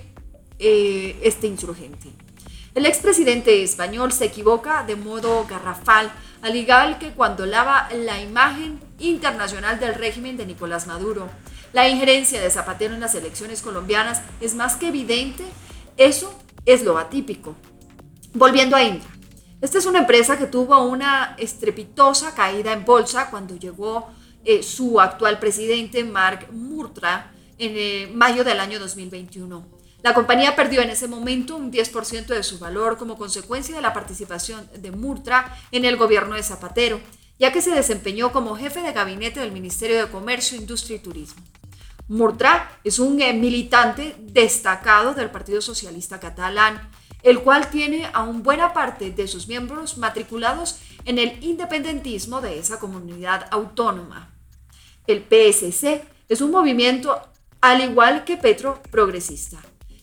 eh, 0.58 1.18
este 1.22 1.46
insurgente. 1.46 2.08
El 2.74 2.86
expresidente 2.86 3.62
español 3.62 4.12
se 4.12 4.26
equivoca 4.26 4.84
de 4.84 4.96
modo 4.96 5.46
garrafal, 5.46 6.10
al 6.40 6.56
igual 6.56 6.98
que 6.98 7.10
cuando 7.10 7.44
lava 7.44 7.88
la 7.92 8.22
imagen 8.22 8.80
internacional 8.98 9.78
del 9.80 9.94
régimen 9.94 10.36
de 10.36 10.46
Nicolás 10.46 10.86
Maduro. 10.86 11.28
La 11.72 11.88
injerencia 11.88 12.40
de 12.40 12.50
Zapatero 12.50 12.94
en 12.94 13.00
las 13.00 13.14
elecciones 13.14 13.62
colombianas 13.62 14.22
es 14.40 14.54
más 14.54 14.76
que 14.76 14.88
evidente. 14.88 15.44
Eso 15.96 16.32
es 16.64 16.82
lo 16.82 16.98
atípico. 16.98 17.56
Volviendo 18.34 18.76
a 18.76 18.82
Indra. 18.82 19.08
Esta 19.60 19.78
es 19.78 19.86
una 19.86 19.98
empresa 19.98 20.38
que 20.38 20.46
tuvo 20.46 20.80
una 20.84 21.34
estrepitosa 21.36 22.34
caída 22.34 22.72
en 22.72 22.84
bolsa 22.84 23.28
cuando 23.30 23.56
llegó 23.56 24.08
eh, 24.44 24.62
su 24.62 25.00
actual 25.00 25.40
presidente, 25.40 26.04
Mark 26.04 26.48
Murtra, 26.52 27.32
en 27.58 27.72
eh, 27.76 28.10
mayo 28.14 28.44
del 28.44 28.60
año 28.60 28.78
2021. 28.78 29.78
La 30.02 30.14
compañía 30.14 30.54
perdió 30.54 30.80
en 30.80 30.90
ese 30.90 31.08
momento 31.08 31.56
un 31.56 31.72
10% 31.72 32.26
de 32.26 32.42
su 32.44 32.60
valor 32.60 32.98
como 32.98 33.18
consecuencia 33.18 33.74
de 33.74 33.82
la 33.82 33.92
participación 33.92 34.68
de 34.76 34.92
Murtra 34.92 35.56
en 35.72 35.84
el 35.84 35.96
gobierno 35.96 36.36
de 36.36 36.44
Zapatero, 36.44 37.00
ya 37.38 37.52
que 37.52 37.62
se 37.62 37.70
desempeñó 37.70 38.32
como 38.32 38.56
jefe 38.56 38.82
de 38.82 38.92
gabinete 38.92 39.40
del 39.40 39.52
Ministerio 39.52 39.98
de 39.98 40.10
Comercio, 40.10 40.58
Industria 40.58 40.96
y 40.96 41.00
Turismo. 41.00 41.42
Murtra 42.08 42.80
es 42.84 42.98
un 42.98 43.20
eh, 43.20 43.32
militante 43.34 44.16
destacado 44.18 45.14
del 45.14 45.30
Partido 45.30 45.60
Socialista 45.60 46.18
Catalán, 46.18 46.90
el 47.22 47.40
cual 47.40 47.68
tiene 47.70 48.08
a 48.12 48.22
una 48.22 48.40
buena 48.40 48.72
parte 48.72 49.10
de 49.10 49.28
sus 49.28 49.46
miembros 49.46 49.98
matriculados 49.98 50.78
en 51.04 51.18
el 51.18 51.42
independentismo 51.44 52.40
de 52.40 52.58
esa 52.58 52.78
comunidad 52.78 53.46
autónoma. 53.50 54.30
El 55.06 55.22
PSC 55.22 56.02
es 56.28 56.40
un 56.40 56.50
movimiento, 56.50 57.20
al 57.60 57.82
igual 57.82 58.24
que 58.24 58.36
Petro, 58.36 58.82
progresista. 58.90 59.58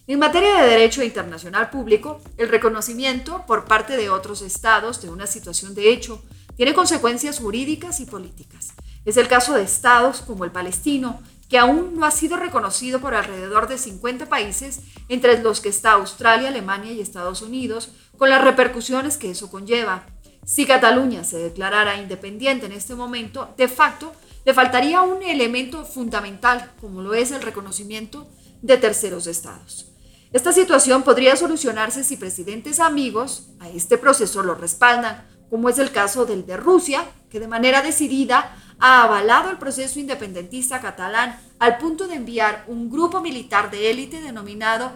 En 0.07 0.19
materia 0.19 0.61
de 0.61 0.69
derecho 0.69 1.03
internacional 1.03 1.71
público, 1.71 2.21
el 2.37 2.49
reconocimiento 2.49 3.43
por 3.47 3.65
parte 3.65 3.97
de 3.97 4.11
otros 4.11 4.43
estados 4.43 5.01
de 5.01 5.09
una 5.09 5.25
situación 5.25 5.73
de 5.73 5.91
hecho 5.91 6.21
tiene 6.55 6.73
consecuencias 6.73 7.39
jurídicas 7.39 7.99
y 7.99 8.05
políticas. 8.05 8.73
Es 9.05 9.17
el 9.17 9.27
caso 9.27 9.53
de 9.53 9.63
estados 9.63 10.21
como 10.21 10.45
el 10.45 10.51
palestino, 10.51 11.21
que 11.49 11.59
aún 11.59 11.95
no 11.95 12.05
ha 12.05 12.11
sido 12.11 12.37
reconocido 12.37 12.99
por 12.99 13.13
alrededor 13.13 13.67
de 13.67 13.77
50 13.77 14.27
países, 14.27 14.79
entre 15.09 15.41
los 15.41 15.61
que 15.61 15.69
está 15.69 15.91
Australia, 15.91 16.47
Alemania 16.47 16.91
y 16.91 17.01
Estados 17.01 17.41
Unidos, 17.41 17.89
con 18.17 18.29
las 18.29 18.43
repercusiones 18.43 19.17
que 19.17 19.29
eso 19.29 19.51
conlleva. 19.51 20.05
Si 20.45 20.65
Cataluña 20.65 21.23
se 21.23 21.37
declarara 21.37 21.97
independiente 21.97 22.65
en 22.65 22.71
este 22.71 22.95
momento, 22.95 23.53
de 23.57 23.67
facto, 23.67 24.13
le 24.45 24.53
faltaría 24.53 25.01
un 25.01 25.23
elemento 25.23 25.85
fundamental, 25.85 26.71
como 26.79 27.01
lo 27.01 27.13
es 27.13 27.31
el 27.31 27.41
reconocimiento 27.41 28.27
de 28.61 28.77
terceros 28.77 29.27
estados. 29.27 29.87
Esta 30.31 30.51
situación 30.51 31.03
podría 31.03 31.35
solucionarse 31.35 32.03
si 32.03 32.17
presidentes 32.17 32.79
amigos 32.79 33.47
a 33.59 33.69
este 33.69 33.97
proceso 33.97 34.43
lo 34.43 34.53
respaldan, 34.53 35.25
como 35.55 35.69
es 35.69 35.79
el 35.79 35.93
caso 35.93 36.25
del 36.25 36.45
de 36.45 36.57
Rusia, 36.57 37.05
que 37.29 37.39
de 37.39 37.47
manera 37.47 37.81
decidida 37.81 38.57
ha 38.77 39.03
avalado 39.03 39.49
el 39.49 39.57
proceso 39.57 40.01
independentista 40.01 40.81
catalán 40.81 41.39
al 41.59 41.77
punto 41.77 42.09
de 42.09 42.15
enviar 42.15 42.65
un 42.67 42.89
grupo 42.89 43.21
militar 43.21 43.71
de 43.71 43.89
élite 43.89 44.19
denominado 44.19 44.91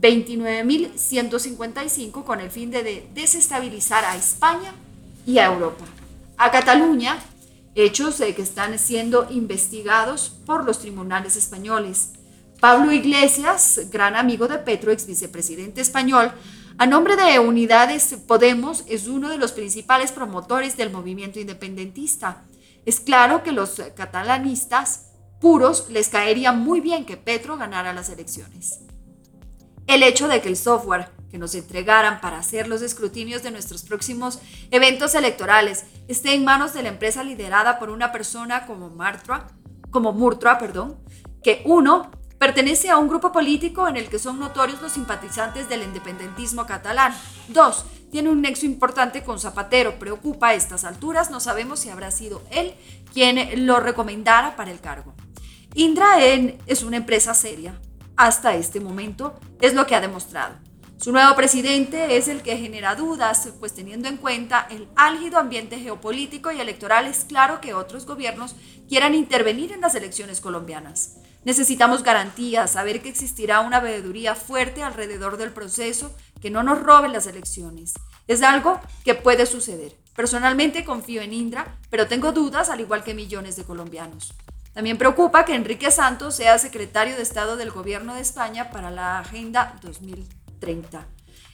29.155 0.00 2.22
con 2.22 2.38
el 2.38 2.52
fin 2.52 2.70
de 2.70 3.08
desestabilizar 3.12 4.04
a 4.04 4.14
España 4.14 4.72
y 5.26 5.38
a 5.38 5.46
Europa. 5.46 5.84
A 6.36 6.52
Cataluña, 6.52 7.18
hechos 7.74 8.18
que 8.18 8.40
están 8.40 8.78
siendo 8.78 9.26
investigados 9.32 10.30
por 10.46 10.64
los 10.64 10.78
tribunales 10.78 11.34
españoles. 11.34 12.10
Pablo 12.60 12.92
Iglesias, 12.92 13.88
gran 13.90 14.14
amigo 14.14 14.46
de 14.46 14.58
Petro, 14.58 14.92
ex 14.92 15.08
vicepresidente 15.08 15.80
español, 15.80 16.30
a 16.78 16.86
nombre 16.86 17.16
de 17.16 17.38
Unidades 17.38 18.16
Podemos, 18.26 18.84
es 18.88 19.06
uno 19.06 19.28
de 19.28 19.38
los 19.38 19.52
principales 19.52 20.10
promotores 20.10 20.76
del 20.76 20.90
movimiento 20.90 21.38
independentista. 21.38 22.42
Es 22.84 23.00
claro 23.00 23.42
que 23.42 23.52
los 23.52 23.80
catalanistas 23.94 25.12
puros 25.40 25.88
les 25.90 26.08
caería 26.08 26.52
muy 26.52 26.80
bien 26.80 27.04
que 27.04 27.16
Petro 27.16 27.56
ganara 27.56 27.92
las 27.92 28.08
elecciones. 28.08 28.80
El 29.86 30.02
hecho 30.02 30.26
de 30.26 30.40
que 30.40 30.48
el 30.48 30.56
software 30.56 31.10
que 31.30 31.38
nos 31.38 31.54
entregaran 31.54 32.20
para 32.20 32.38
hacer 32.38 32.66
los 32.66 32.82
escrutinios 32.82 33.42
de 33.42 33.50
nuestros 33.50 33.82
próximos 33.82 34.40
eventos 34.70 35.14
electorales 35.14 35.84
esté 36.08 36.34
en 36.34 36.44
manos 36.44 36.74
de 36.74 36.82
la 36.82 36.88
empresa 36.88 37.22
liderada 37.22 37.78
por 37.78 37.90
una 37.90 38.10
persona 38.10 38.66
como 38.66 38.90
Martra, 38.90 39.48
como 39.90 40.12
Murtra, 40.12 40.58
perdón, 40.58 40.98
que 41.42 41.62
uno 41.66 42.10
Pertenece 42.38 42.90
a 42.90 42.98
un 42.98 43.08
grupo 43.08 43.32
político 43.32 43.88
en 43.88 43.96
el 43.96 44.08
que 44.08 44.18
son 44.18 44.38
notorios 44.38 44.82
los 44.82 44.92
simpatizantes 44.92 45.68
del 45.68 45.82
independentismo 45.82 46.66
catalán. 46.66 47.14
Dos, 47.48 47.84
tiene 48.10 48.30
un 48.30 48.42
nexo 48.42 48.66
importante 48.66 49.22
con 49.22 49.40
Zapatero. 49.40 49.98
Preocupa 49.98 50.48
a 50.48 50.54
estas 50.54 50.84
alturas, 50.84 51.30
no 51.30 51.40
sabemos 51.40 51.80
si 51.80 51.90
habrá 51.90 52.10
sido 52.10 52.42
él 52.50 52.74
quien 53.12 53.66
lo 53.66 53.80
recomendara 53.80 54.56
para 54.56 54.70
el 54.70 54.80
cargo. 54.80 55.14
Indra 55.74 56.22
es 56.22 56.82
una 56.82 56.96
empresa 56.96 57.34
seria. 57.34 57.80
Hasta 58.16 58.54
este 58.54 58.78
momento 58.78 59.34
es 59.60 59.74
lo 59.74 59.86
que 59.86 59.94
ha 59.94 60.00
demostrado. 60.00 60.54
Su 60.96 61.12
nuevo 61.12 61.34
presidente 61.34 62.16
es 62.16 62.28
el 62.28 62.42
que 62.42 62.56
genera 62.56 62.94
dudas, 62.94 63.48
pues 63.58 63.74
teniendo 63.74 64.08
en 64.08 64.16
cuenta 64.16 64.66
el 64.70 64.88
álgido 64.96 65.38
ambiente 65.38 65.78
geopolítico 65.78 66.52
y 66.52 66.60
electoral 66.60 67.06
es 67.06 67.24
claro 67.24 67.60
que 67.60 67.74
otros 67.74 68.06
gobiernos 68.06 68.54
quieran 68.88 69.14
intervenir 69.14 69.72
en 69.72 69.80
las 69.80 69.96
elecciones 69.96 70.40
colombianas. 70.40 71.16
Necesitamos 71.44 72.02
garantías, 72.02 72.72
saber 72.72 73.02
que 73.02 73.10
existirá 73.10 73.60
una 73.60 73.80
veeduría 73.80 74.34
fuerte 74.34 74.82
alrededor 74.82 75.36
del 75.36 75.52
proceso, 75.52 76.14
que 76.40 76.50
no 76.50 76.62
nos 76.62 76.82
roben 76.82 77.12
las 77.12 77.26
elecciones. 77.26 77.94
Es 78.26 78.42
algo 78.42 78.80
que 79.04 79.14
puede 79.14 79.44
suceder. 79.46 79.92
Personalmente 80.16 80.84
confío 80.84 81.20
en 81.20 81.32
Indra, 81.32 81.76
pero 81.90 82.06
tengo 82.06 82.32
dudas 82.32 82.70
al 82.70 82.80
igual 82.80 83.04
que 83.04 83.14
millones 83.14 83.56
de 83.56 83.64
colombianos. 83.64 84.32
También 84.72 84.96
preocupa 84.96 85.44
que 85.44 85.54
Enrique 85.54 85.90
Santos 85.90 86.34
sea 86.36 86.58
secretario 86.58 87.14
de 87.16 87.22
Estado 87.22 87.56
del 87.56 87.70
Gobierno 87.70 88.14
de 88.14 88.20
España 88.22 88.70
para 88.70 88.90
la 88.90 89.18
Agenda 89.18 89.78
2030. 89.82 91.06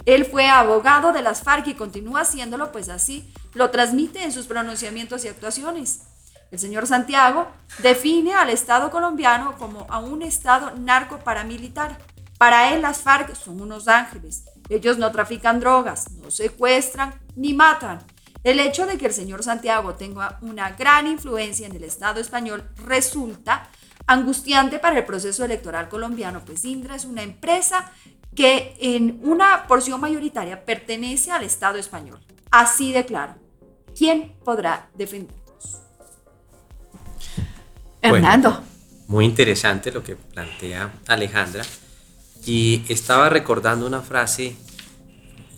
Él 0.07 0.25
fue 0.25 0.49
abogado 0.49 1.13
de 1.13 1.23
las 1.23 1.43
FARC 1.43 1.67
y 1.69 1.75
continúa 1.75 2.23
haciéndolo, 2.23 2.73
pues 2.73 2.89
así 2.89 3.33
lo 3.55 3.71
transmite 3.71 4.23
en 4.23 4.33
sus 4.33 4.47
pronunciamientos 4.47 5.25
y 5.25 5.29
actuaciones. 5.29 6.03
El 6.51 6.59
señor 6.59 6.87
Santiago 6.87 7.47
define 7.79 8.35
al 8.35 8.51
Estado 8.51 8.91
colombiano 8.91 9.57
como 9.57 9.87
a 9.89 9.99
un 9.99 10.23
Estado 10.23 10.73
narco 10.77 11.19
paramilitar. 11.19 11.99
Para 12.39 12.73
él 12.73 12.83
las 12.83 13.03
FARC 13.03 13.35
son 13.35 13.61
unos 13.61 13.87
ángeles 13.87 14.45
Ellos 14.69 14.97
no 14.99 15.13
trafican 15.13 15.61
drogas, 15.61 16.11
no 16.13 16.31
secuestran 16.31 17.15
ni 17.37 17.55
matan. 17.55 18.01
El 18.43 18.59
hecho 18.59 18.87
de 18.87 18.97
que 18.97 19.07
el 19.07 19.13
señor 19.13 19.43
Santiago 19.43 19.95
tenga 19.95 20.39
una 20.41 20.71
gran 20.71 21.07
influencia 21.07 21.67
en 21.67 21.77
el 21.77 21.85
Estado 21.85 22.21
español 22.21 22.69
resulta 22.87 23.69
angustiante 24.07 24.79
para 24.79 24.99
el 24.99 25.05
proceso 25.05 25.45
electoral 25.45 25.89
colombiano, 25.89 26.43
pues 26.45 26.65
Indra 26.65 26.97
es 26.97 27.05
una 27.05 27.23
empresa 27.23 27.93
que 28.35 28.77
en 28.81 29.21
una 29.23 29.67
porción 29.67 30.01
mayoritaria 30.01 30.65
pertenece 30.65 31.31
al 31.31 31.45
Estado 31.45 31.79
español. 31.79 32.19
Así 32.51 32.93
de 32.93 33.05
claro. 33.05 33.35
¿Quién 33.97 34.35
podrá 34.45 34.89
defendernos? 34.95 35.40
Hernando. 38.03 38.63
muy 39.09 39.25
interesante 39.25 39.93
lo 39.93 40.03
que 40.03 40.17
plantea 40.17 40.93
Alejandra. 41.07 41.65
Y 42.47 42.83
estaba 42.89 43.29
recordando 43.29 43.87
una 43.87 44.01
frase, 44.01 44.57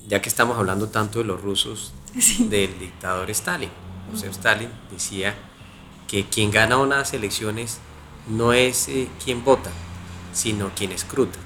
ya 0.09 0.21
que 0.21 0.29
estamos 0.29 0.59
hablando 0.59 0.89
tanto 0.89 1.21
de 1.21 1.25
los 1.25 1.41
rusos, 1.41 1.93
del 2.39 2.79
dictador 2.79 3.31
Stalin. 3.31 3.71
José 4.11 4.29
Stalin 4.29 4.71
decía 4.91 5.35
que 6.09 6.27
quien 6.27 6.51
gana 6.51 6.79
unas 6.79 7.15
elecciones 7.15 7.79
no 8.29 8.53
es 8.53 8.89
eh, 8.89 9.09
quien 9.25 9.45
vota, 9.45 9.71
sino 10.33 10.71
quien 10.75 10.93
escruta. 10.93 11.39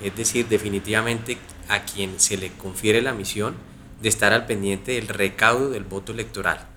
Es 0.00 0.16
decir, 0.16 0.48
definitivamente 0.48 1.38
a 1.68 1.80
quien 1.84 2.18
se 2.18 2.36
le 2.36 2.52
confiere 2.52 3.02
la 3.02 3.12
misión 3.12 3.54
de 4.00 4.08
estar 4.08 4.32
al 4.32 4.46
pendiente 4.46 4.92
del 4.92 5.08
recaudo 5.08 5.70
del 5.70 5.84
voto 5.84 6.12
electoral. 6.12 6.71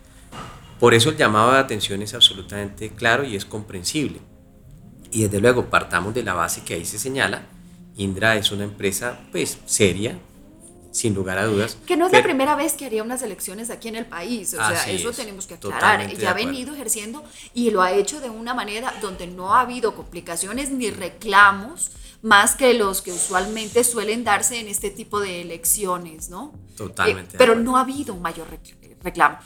Por 0.79 0.93
eso 0.93 1.09
el 1.09 1.17
llamado 1.17 1.53
de 1.53 1.59
atención 1.59 2.01
es 2.01 2.13
absolutamente 2.13 2.89
claro 2.89 3.23
y 3.23 3.35
es 3.35 3.45
comprensible. 3.45 4.19
Y 5.11 5.23
desde 5.23 5.39
luego 5.39 5.65
partamos 5.69 6.13
de 6.13 6.23
la 6.23 6.33
base 6.33 6.63
que 6.63 6.73
ahí 6.73 6.85
se 6.85 6.99
señala, 6.99 7.43
Indra 7.97 8.35
es 8.35 8.51
una 8.51 8.65
empresa 8.65 9.19
pues 9.31 9.57
seria, 9.65 10.19
sin 10.91 11.13
lugar 11.13 11.37
a 11.37 11.45
dudas. 11.45 11.77
Que 11.85 11.97
no 11.97 12.07
es 12.07 12.13
la 12.13 12.23
primera 12.23 12.55
vez 12.55 12.73
que 12.73 12.85
haría 12.85 13.03
unas 13.03 13.21
elecciones 13.21 13.69
aquí 13.69 13.87
en 13.87 13.95
el 13.95 14.05
país, 14.05 14.53
o 14.53 14.57
sea, 14.57 14.89
eso 14.89 15.11
tenemos 15.11 15.45
que 15.45 15.55
aclarar. 15.55 16.01
Ella 16.01 16.31
ha 16.31 16.33
venido 16.33 16.73
ejerciendo 16.73 17.23
y 17.53 17.71
lo 17.71 17.81
ha 17.81 17.91
hecho 17.91 18.19
de 18.19 18.29
una 18.29 18.53
manera 18.53 18.93
donde 19.01 19.27
no 19.27 19.53
ha 19.55 19.61
habido 19.61 19.95
complicaciones 19.95 20.71
ni 20.71 20.89
reclamos 20.89 21.91
más 22.21 22.55
que 22.55 22.73
los 22.73 23.01
que 23.01 23.11
usualmente 23.11 23.83
suelen 23.83 24.23
darse 24.23 24.59
en 24.59 24.67
este 24.67 24.89
tipo 24.89 25.19
de 25.19 25.41
elecciones, 25.41 26.29
¿no? 26.29 26.53
Totalmente. 26.75 27.35
Eh, 27.35 27.37
pero 27.37 27.55
no 27.55 27.77
ha 27.77 27.81
habido 27.81 28.13
un 28.13 28.21
mayor 28.21 28.47
reclamo. 29.03 29.37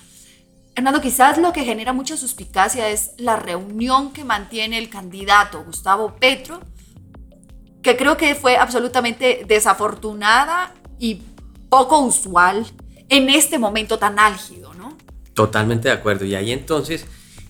Hernando, 0.76 1.02
quizás 1.02 1.38
lo 1.38 1.52
que 1.52 1.66
genera 1.66 1.94
mucha 1.94 2.16
suspicacia 2.16 2.90
es 2.90 3.12
la 3.18 3.36
reunión 3.36 4.12
que 4.12 4.24
mantiene 4.24 4.78
el 4.78 4.90
candidato 4.90 5.64
Gustavo 5.64 6.16
Petro, 6.20 6.62
que 7.82 7.98
creo 7.98 8.18
que 8.18 8.36
fue 8.36 8.58
absolutamente 8.58 9.46
desafortunada 9.48 10.74
y 11.00 11.22
poco 11.70 12.00
usual 12.00 12.66
en 13.10 13.30
este 13.30 13.58
momento 13.58 14.00
tan 14.00 14.20
álgido, 14.20 14.74
¿no? 14.74 14.98
Totalmente 15.34 15.90
de 15.90 15.96
acuerdo. 15.96 16.26
Y 16.26 16.36
ahí 16.36 16.52
entonces 16.52 17.06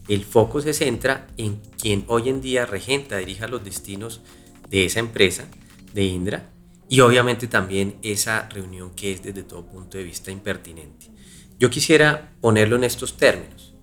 el 0.08 0.25
foco 0.25 0.62
se 0.62 0.73
centra 0.73 1.27
en 1.38 1.62
quien 1.79 2.05
hoy 2.08 2.29
en 2.29 2.41
día 2.41 2.65
regenta, 2.65 3.17
dirija 3.17 3.47
los 3.47 3.63
destinos 3.63 4.21
de 4.69 4.86
esa 4.86 4.99
empresa, 4.99 5.45
de 5.93 6.03
Indra, 6.03 6.49
y 6.88 7.01
obviamente 7.01 7.47
también 7.47 7.97
esa 8.01 8.49
reunión 8.49 8.91
que 8.95 9.12
es 9.12 9.21
desde 9.21 9.43
todo 9.43 9.65
punto 9.65 9.97
de 9.97 10.03
vista 10.03 10.32
impertinente. 10.32 11.08
Yo 11.59 11.69
quisiera 11.69 12.31
ponerlo 12.41 12.77
en 12.77 12.85
estos 12.85 13.17
términos. 13.17 13.75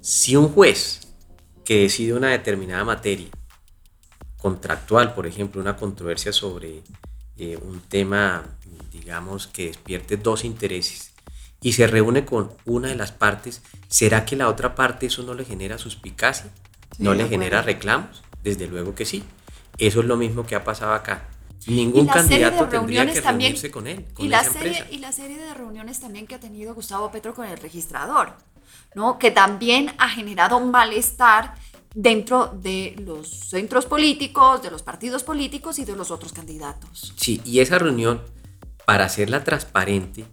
Si 0.00 0.34
un 0.36 0.48
juez 0.48 1.14
que 1.64 1.82
decide 1.82 2.14
una 2.14 2.30
determinada 2.30 2.84
materia 2.84 3.28
contractual, 4.36 5.14
por 5.14 5.26
ejemplo, 5.26 5.60
una 5.60 5.76
controversia 5.76 6.32
sobre 6.32 6.82
eh, 7.36 7.56
un 7.62 7.80
tema 7.80 8.56
digamos, 9.04 9.46
que 9.46 9.66
despierte 9.66 10.16
dos 10.16 10.44
intereses 10.44 11.12
y 11.60 11.72
se 11.74 11.86
reúne 11.86 12.24
con 12.24 12.52
una 12.64 12.88
de 12.88 12.94
las 12.94 13.12
partes, 13.12 13.62
¿será 13.88 14.24
que 14.24 14.36
la 14.36 14.48
otra 14.48 14.74
parte 14.74 15.06
eso 15.06 15.22
no 15.22 15.34
le 15.34 15.44
genera 15.44 15.76
suspicacia? 15.76 16.50
¿No 16.98 17.12
le 17.12 17.28
genera 17.28 17.60
reclamos? 17.60 18.22
Desde 18.42 18.66
luego 18.66 18.94
que 18.94 19.04
sí. 19.04 19.24
Eso 19.78 20.00
es 20.00 20.06
lo 20.06 20.16
mismo 20.16 20.46
que 20.46 20.54
ha 20.54 20.64
pasado 20.64 20.94
acá. 20.94 21.28
Ningún 21.66 22.06
candidato 22.06 22.68
tendría 22.68 23.06
que 23.06 23.20
reunirse 23.20 23.70
con 23.70 23.86
él. 23.86 24.04
y, 24.18 24.28
la 24.28 24.44
serie, 24.44 24.84
y 24.90 24.98
la 24.98 25.12
serie 25.12 25.38
de 25.38 25.54
reuniones 25.54 26.00
también 26.00 26.26
que 26.26 26.34
ha 26.34 26.40
tenido 26.40 26.74
Gustavo 26.74 27.10
Petro 27.10 27.34
con 27.34 27.46
el 27.46 27.56
registrador, 27.58 28.34
¿no? 28.94 29.18
que 29.18 29.30
también 29.30 29.92
ha 29.98 30.08
generado 30.08 30.58
un 30.58 30.70
malestar 30.70 31.54
dentro 31.94 32.48
de 32.48 32.96
los 33.06 33.28
centros 33.28 33.86
políticos, 33.86 34.62
de 34.62 34.70
los 34.70 34.82
partidos 34.82 35.22
políticos 35.22 35.78
y 35.78 35.84
de 35.84 35.96
los 35.96 36.10
otros 36.10 36.32
candidatos. 36.32 37.14
Sí, 37.16 37.40
y 37.44 37.60
esa 37.60 37.78
reunión 37.78 38.20
para 38.84 39.04
hacerla 39.04 39.44
transparente, 39.44 40.24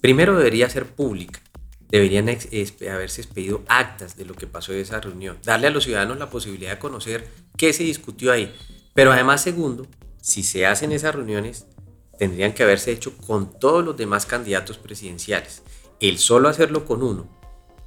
primero 0.00 0.36
debería 0.36 0.68
ser 0.70 0.86
pública. 0.86 1.40
Deberían 1.88 2.28
haberse 2.28 3.20
expedido 3.20 3.62
actas 3.68 4.16
de 4.16 4.24
lo 4.24 4.34
que 4.34 4.46
pasó 4.46 4.72
en 4.72 4.80
esa 4.80 5.00
reunión, 5.00 5.38
darle 5.44 5.68
a 5.68 5.70
los 5.70 5.84
ciudadanos 5.84 6.18
la 6.18 6.30
posibilidad 6.30 6.72
de 6.72 6.78
conocer 6.78 7.28
qué 7.56 7.72
se 7.72 7.84
discutió 7.84 8.32
ahí. 8.32 8.54
Pero 8.92 9.12
además, 9.12 9.40
segundo, 9.40 9.86
si 10.26 10.42
se 10.42 10.66
hacen 10.66 10.90
esas 10.90 11.14
reuniones, 11.14 11.66
tendrían 12.18 12.52
que 12.52 12.64
haberse 12.64 12.90
hecho 12.90 13.16
con 13.16 13.60
todos 13.60 13.84
los 13.84 13.96
demás 13.96 14.26
candidatos 14.26 14.76
presidenciales. 14.76 15.62
El 16.00 16.18
solo 16.18 16.48
hacerlo 16.48 16.84
con 16.84 17.04
uno, 17.04 17.28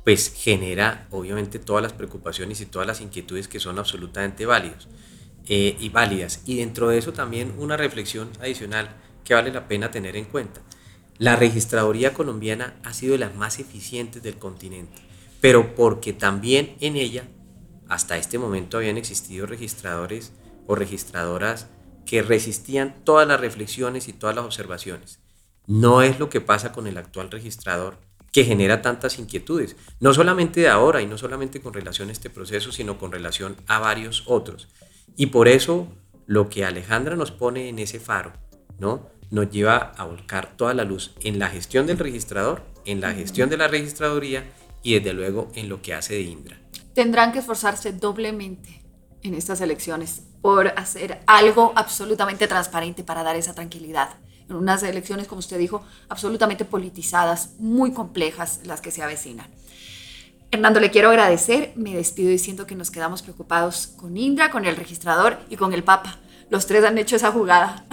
pues 0.06 0.32
genera 0.34 1.06
obviamente 1.12 1.60
todas 1.60 1.84
las 1.84 1.92
preocupaciones 1.92 2.62
y 2.62 2.66
todas 2.66 2.88
las 2.88 3.02
inquietudes 3.02 3.50
que 3.50 3.60
son 3.60 3.78
absolutamente 3.78 4.46
válidos 4.46 4.88
eh, 5.48 5.76
y 5.82 5.90
válidas. 5.90 6.42
Y 6.46 6.56
dentro 6.56 6.88
de 6.88 7.00
eso 7.00 7.12
también 7.12 7.56
una 7.58 7.76
reflexión 7.76 8.30
adicional 8.40 8.96
que 9.26 9.34
vale 9.34 9.52
la 9.52 9.68
pena 9.68 9.92
tener 9.92 10.16
en 10.16 10.24
cuenta. 10.24 10.62
La 11.18 11.36
registraduría 11.36 12.14
colombiana 12.14 12.80
ha 12.86 12.94
sido 12.94 13.12
de 13.12 13.20
las 13.20 13.36
más 13.36 13.60
eficientes 13.60 14.24
del 14.24 14.38
continente, 14.38 15.02
pero 15.42 15.76
porque 15.76 16.14
también 16.14 16.78
en 16.80 16.96
ella 16.96 17.28
hasta 17.90 18.16
este 18.16 18.40
momento 18.40 18.78
habían 18.78 18.96
existido 18.96 19.46
registradores 19.46 20.32
o 20.68 20.76
registradoras 20.76 21.68
que 22.06 22.22
resistían 22.22 22.96
todas 23.04 23.28
las 23.28 23.40
reflexiones 23.40 24.08
y 24.08 24.14
todas 24.14 24.36
las 24.36 24.46
observaciones. 24.46 25.20
No 25.68 26.02
es 26.02 26.20
lo 26.20 26.30
que 26.30 26.42
pasa 26.42 26.72
con 26.72 26.88
el 26.88 26.98
actual 26.98 27.30
registrador 27.32 27.98
que 28.32 28.46
genera 28.46 28.82
tantas 28.82 29.18
inquietudes, 29.18 29.76
no 30.00 30.14
solamente 30.14 30.62
de 30.62 30.70
ahora 30.70 31.02
y 31.02 31.08
no 31.08 31.18
solamente 31.18 31.62
con 31.62 31.74
relación 31.74 32.10
a 32.10 32.12
este 32.12 32.30
proceso, 32.30 32.72
sino 32.72 32.98
con 33.00 33.12
relación 33.12 33.56
a 33.68 33.80
varios 33.80 34.24
otros. 34.28 34.68
Y 35.16 35.28
por 35.28 35.48
eso 35.48 35.88
lo 36.28 36.48
que 36.48 36.64
Alejandra 36.64 37.16
nos 37.16 37.32
pone 37.32 37.70
en 37.70 37.80
ese 37.80 38.00
faro, 38.00 38.34
¿no? 38.78 39.10
nos 39.32 39.50
lleva 39.52 39.94
a 39.98 40.06
volcar 40.06 40.56
toda 40.58 40.74
la 40.74 40.84
luz 40.84 41.12
en 41.22 41.40
la 41.40 41.50
gestión 41.50 41.86
del 41.88 42.00
registrador, 42.00 42.64
en 42.86 43.02
la 43.02 43.14
gestión 43.14 43.50
de 43.50 43.58
la 43.58 43.68
registraduría 43.68 44.44
y 44.82 44.96
desde 44.96 45.14
luego 45.14 45.52
en 45.56 45.70
lo 45.70 45.82
que 45.82 45.94
hace 45.94 46.16
de 46.16 46.22
Indra. 46.22 46.58
Tendrán 46.94 47.32
que 47.32 47.40
esforzarse 47.40 47.94
doblemente 47.94 48.82
en 49.22 49.34
estas 49.34 49.62
elecciones 49.62 50.24
por 50.42 50.68
hacer 50.70 51.22
algo 51.28 51.74
absolutamente 51.76 52.48
transparente 52.48 53.04
para 53.04 53.24
dar 53.24 53.36
esa 53.36 53.54
tranquilidad. 53.54 54.10
En 54.50 54.56
unas 54.56 54.82
elecciones, 54.84 55.28
como 55.28 55.40
usted 55.40 55.58
dijo, 55.58 55.84
absolutamente 56.08 56.66
politizadas, 56.66 57.52
muy 57.60 57.94
complejas 57.94 58.62
las 58.64 58.82
que 58.82 58.92
se 58.92 59.04
avecinan. 59.04 59.48
Hernando, 60.52 60.80
le 60.80 60.90
quiero 60.90 61.10
agradecer. 61.10 61.74
Me 61.76 61.94
despido 61.94 62.30
diciendo 62.30 62.66
que 62.66 62.76
nos 62.76 62.90
quedamos 62.90 63.22
preocupados 63.22 63.88
con 63.88 64.18
Indra, 64.18 64.50
con 64.50 64.66
el 64.66 64.76
registrador 64.76 65.38
y 65.50 65.58
con 65.58 65.74
el 65.74 65.84
Papa 65.84 66.20
los 66.50 66.66
tres 66.66 66.84
han 66.84 66.98
hecho 66.98 67.16
esa 67.16 67.32
jugada. 67.32 67.86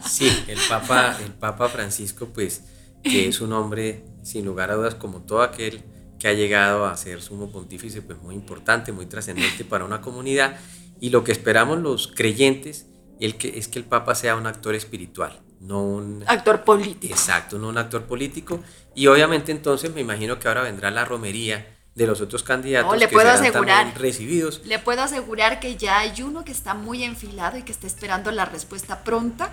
sí, 0.08 0.44
el 0.48 0.58
Papa, 0.68 1.16
el 1.24 1.32
Papa 1.32 1.68
Francisco, 1.68 2.28
pues, 2.32 2.64
que 3.02 3.28
es 3.28 3.40
un 3.40 3.52
hombre, 3.52 4.04
sin 4.22 4.44
lugar 4.44 4.70
a 4.70 4.74
dudas, 4.74 4.94
como 4.96 5.20
todo 5.20 5.42
aquel 5.42 5.82
que 6.18 6.26
ha 6.26 6.32
llegado 6.32 6.84
a 6.84 6.96
ser 6.96 7.22
sumo 7.22 7.50
pontífice, 7.50 8.02
pues 8.02 8.20
muy 8.20 8.34
importante, 8.34 8.90
muy 8.90 9.06
trascendente 9.06 9.64
para 9.64 9.84
una 9.84 10.00
comunidad. 10.00 10.58
Y 11.00 11.10
lo 11.10 11.24
que 11.24 11.32
esperamos 11.32 11.78
los 11.78 12.08
creyentes 12.08 12.86
el 13.20 13.36
que, 13.36 13.58
es 13.58 13.68
que 13.68 13.78
el 13.78 13.84
Papa 13.84 14.14
sea 14.14 14.36
un 14.36 14.46
actor 14.46 14.74
espiritual, 14.74 15.40
no 15.60 15.82
un... 15.82 16.24
Actor 16.26 16.62
político. 16.62 17.12
Exacto, 17.12 17.58
no 17.58 17.68
un 17.68 17.78
actor 17.78 18.04
político. 18.04 18.60
Y 18.94 19.06
obviamente 19.06 19.52
entonces 19.52 19.92
me 19.92 20.00
imagino 20.00 20.38
que 20.38 20.48
ahora 20.48 20.62
vendrá 20.62 20.90
la 20.90 21.04
romería 21.04 21.66
de 21.94 22.06
los 22.06 22.20
otros 22.20 22.44
candidatos 22.44 22.96
le 22.96 23.08
puedo 23.08 23.28
asegurar, 23.28 23.92
recibidos. 23.98 24.62
Le 24.64 24.78
puedo 24.78 25.02
asegurar 25.02 25.58
que 25.58 25.76
ya 25.76 25.98
hay 25.98 26.22
uno 26.22 26.44
que 26.44 26.52
está 26.52 26.72
muy 26.72 27.02
enfilado 27.02 27.58
y 27.58 27.62
que 27.62 27.72
está 27.72 27.88
esperando 27.88 28.30
la 28.30 28.44
respuesta 28.44 29.02
pronta. 29.02 29.52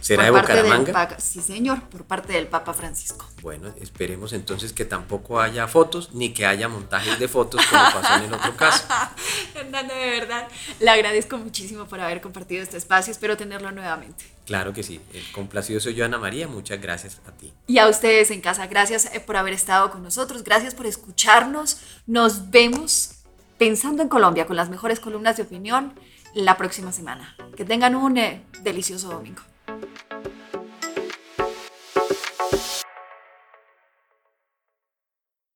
¿Será 0.00 0.24
de 0.24 0.30
Bucaramanga? 0.30 1.18
sí, 1.18 1.40
señor, 1.40 1.82
por 1.88 2.04
parte 2.04 2.32
del 2.32 2.46
Papa 2.46 2.74
Francisco. 2.74 3.26
Bueno, 3.42 3.72
esperemos 3.80 4.32
entonces 4.32 4.72
que 4.72 4.84
tampoco 4.84 5.40
haya 5.40 5.66
fotos 5.68 6.12
ni 6.14 6.32
que 6.32 6.46
haya 6.46 6.68
montajes 6.68 7.18
de 7.18 7.28
fotos 7.28 7.64
como 7.66 7.82
pasó 7.82 8.16
en 8.16 8.24
el 8.24 8.34
otro 8.34 8.56
caso. 8.56 8.84
Hernando, 9.54 9.94
de 9.94 10.10
verdad, 10.10 10.48
le 10.80 10.90
agradezco 10.90 11.38
muchísimo 11.38 11.86
por 11.86 12.00
haber 12.00 12.20
compartido 12.20 12.62
este 12.62 12.76
espacio. 12.76 13.10
Espero 13.10 13.36
tenerlo 13.36 13.70
nuevamente. 13.72 14.24
Claro 14.46 14.72
que 14.72 14.82
sí. 14.82 15.00
El 15.12 15.24
complacido 15.32 15.80
soy 15.80 15.94
yo, 15.94 16.04
Ana 16.04 16.18
María. 16.18 16.46
Muchas 16.46 16.80
gracias 16.80 17.20
a 17.26 17.32
ti. 17.32 17.52
Y 17.66 17.78
a 17.78 17.88
ustedes 17.88 18.30
en 18.30 18.40
casa, 18.40 18.66
gracias 18.66 19.06
eh, 19.12 19.20
por 19.20 19.36
haber 19.36 19.52
estado 19.52 19.90
con 19.90 20.02
nosotros. 20.02 20.44
Gracias 20.44 20.74
por 20.74 20.86
escucharnos. 20.86 21.78
Nos 22.06 22.50
vemos 22.50 23.10
pensando 23.58 24.02
en 24.02 24.08
Colombia 24.08 24.46
con 24.46 24.56
las 24.56 24.70
mejores 24.70 25.00
columnas 25.00 25.36
de 25.36 25.42
opinión 25.42 25.94
la 26.34 26.56
próxima 26.56 26.92
semana. 26.92 27.36
Que 27.56 27.64
tengan 27.64 27.94
un 27.96 28.18
eh, 28.18 28.44
delicioso 28.62 29.08
domingo. 29.08 29.42
Thank 29.78 30.26
you. 30.26 30.35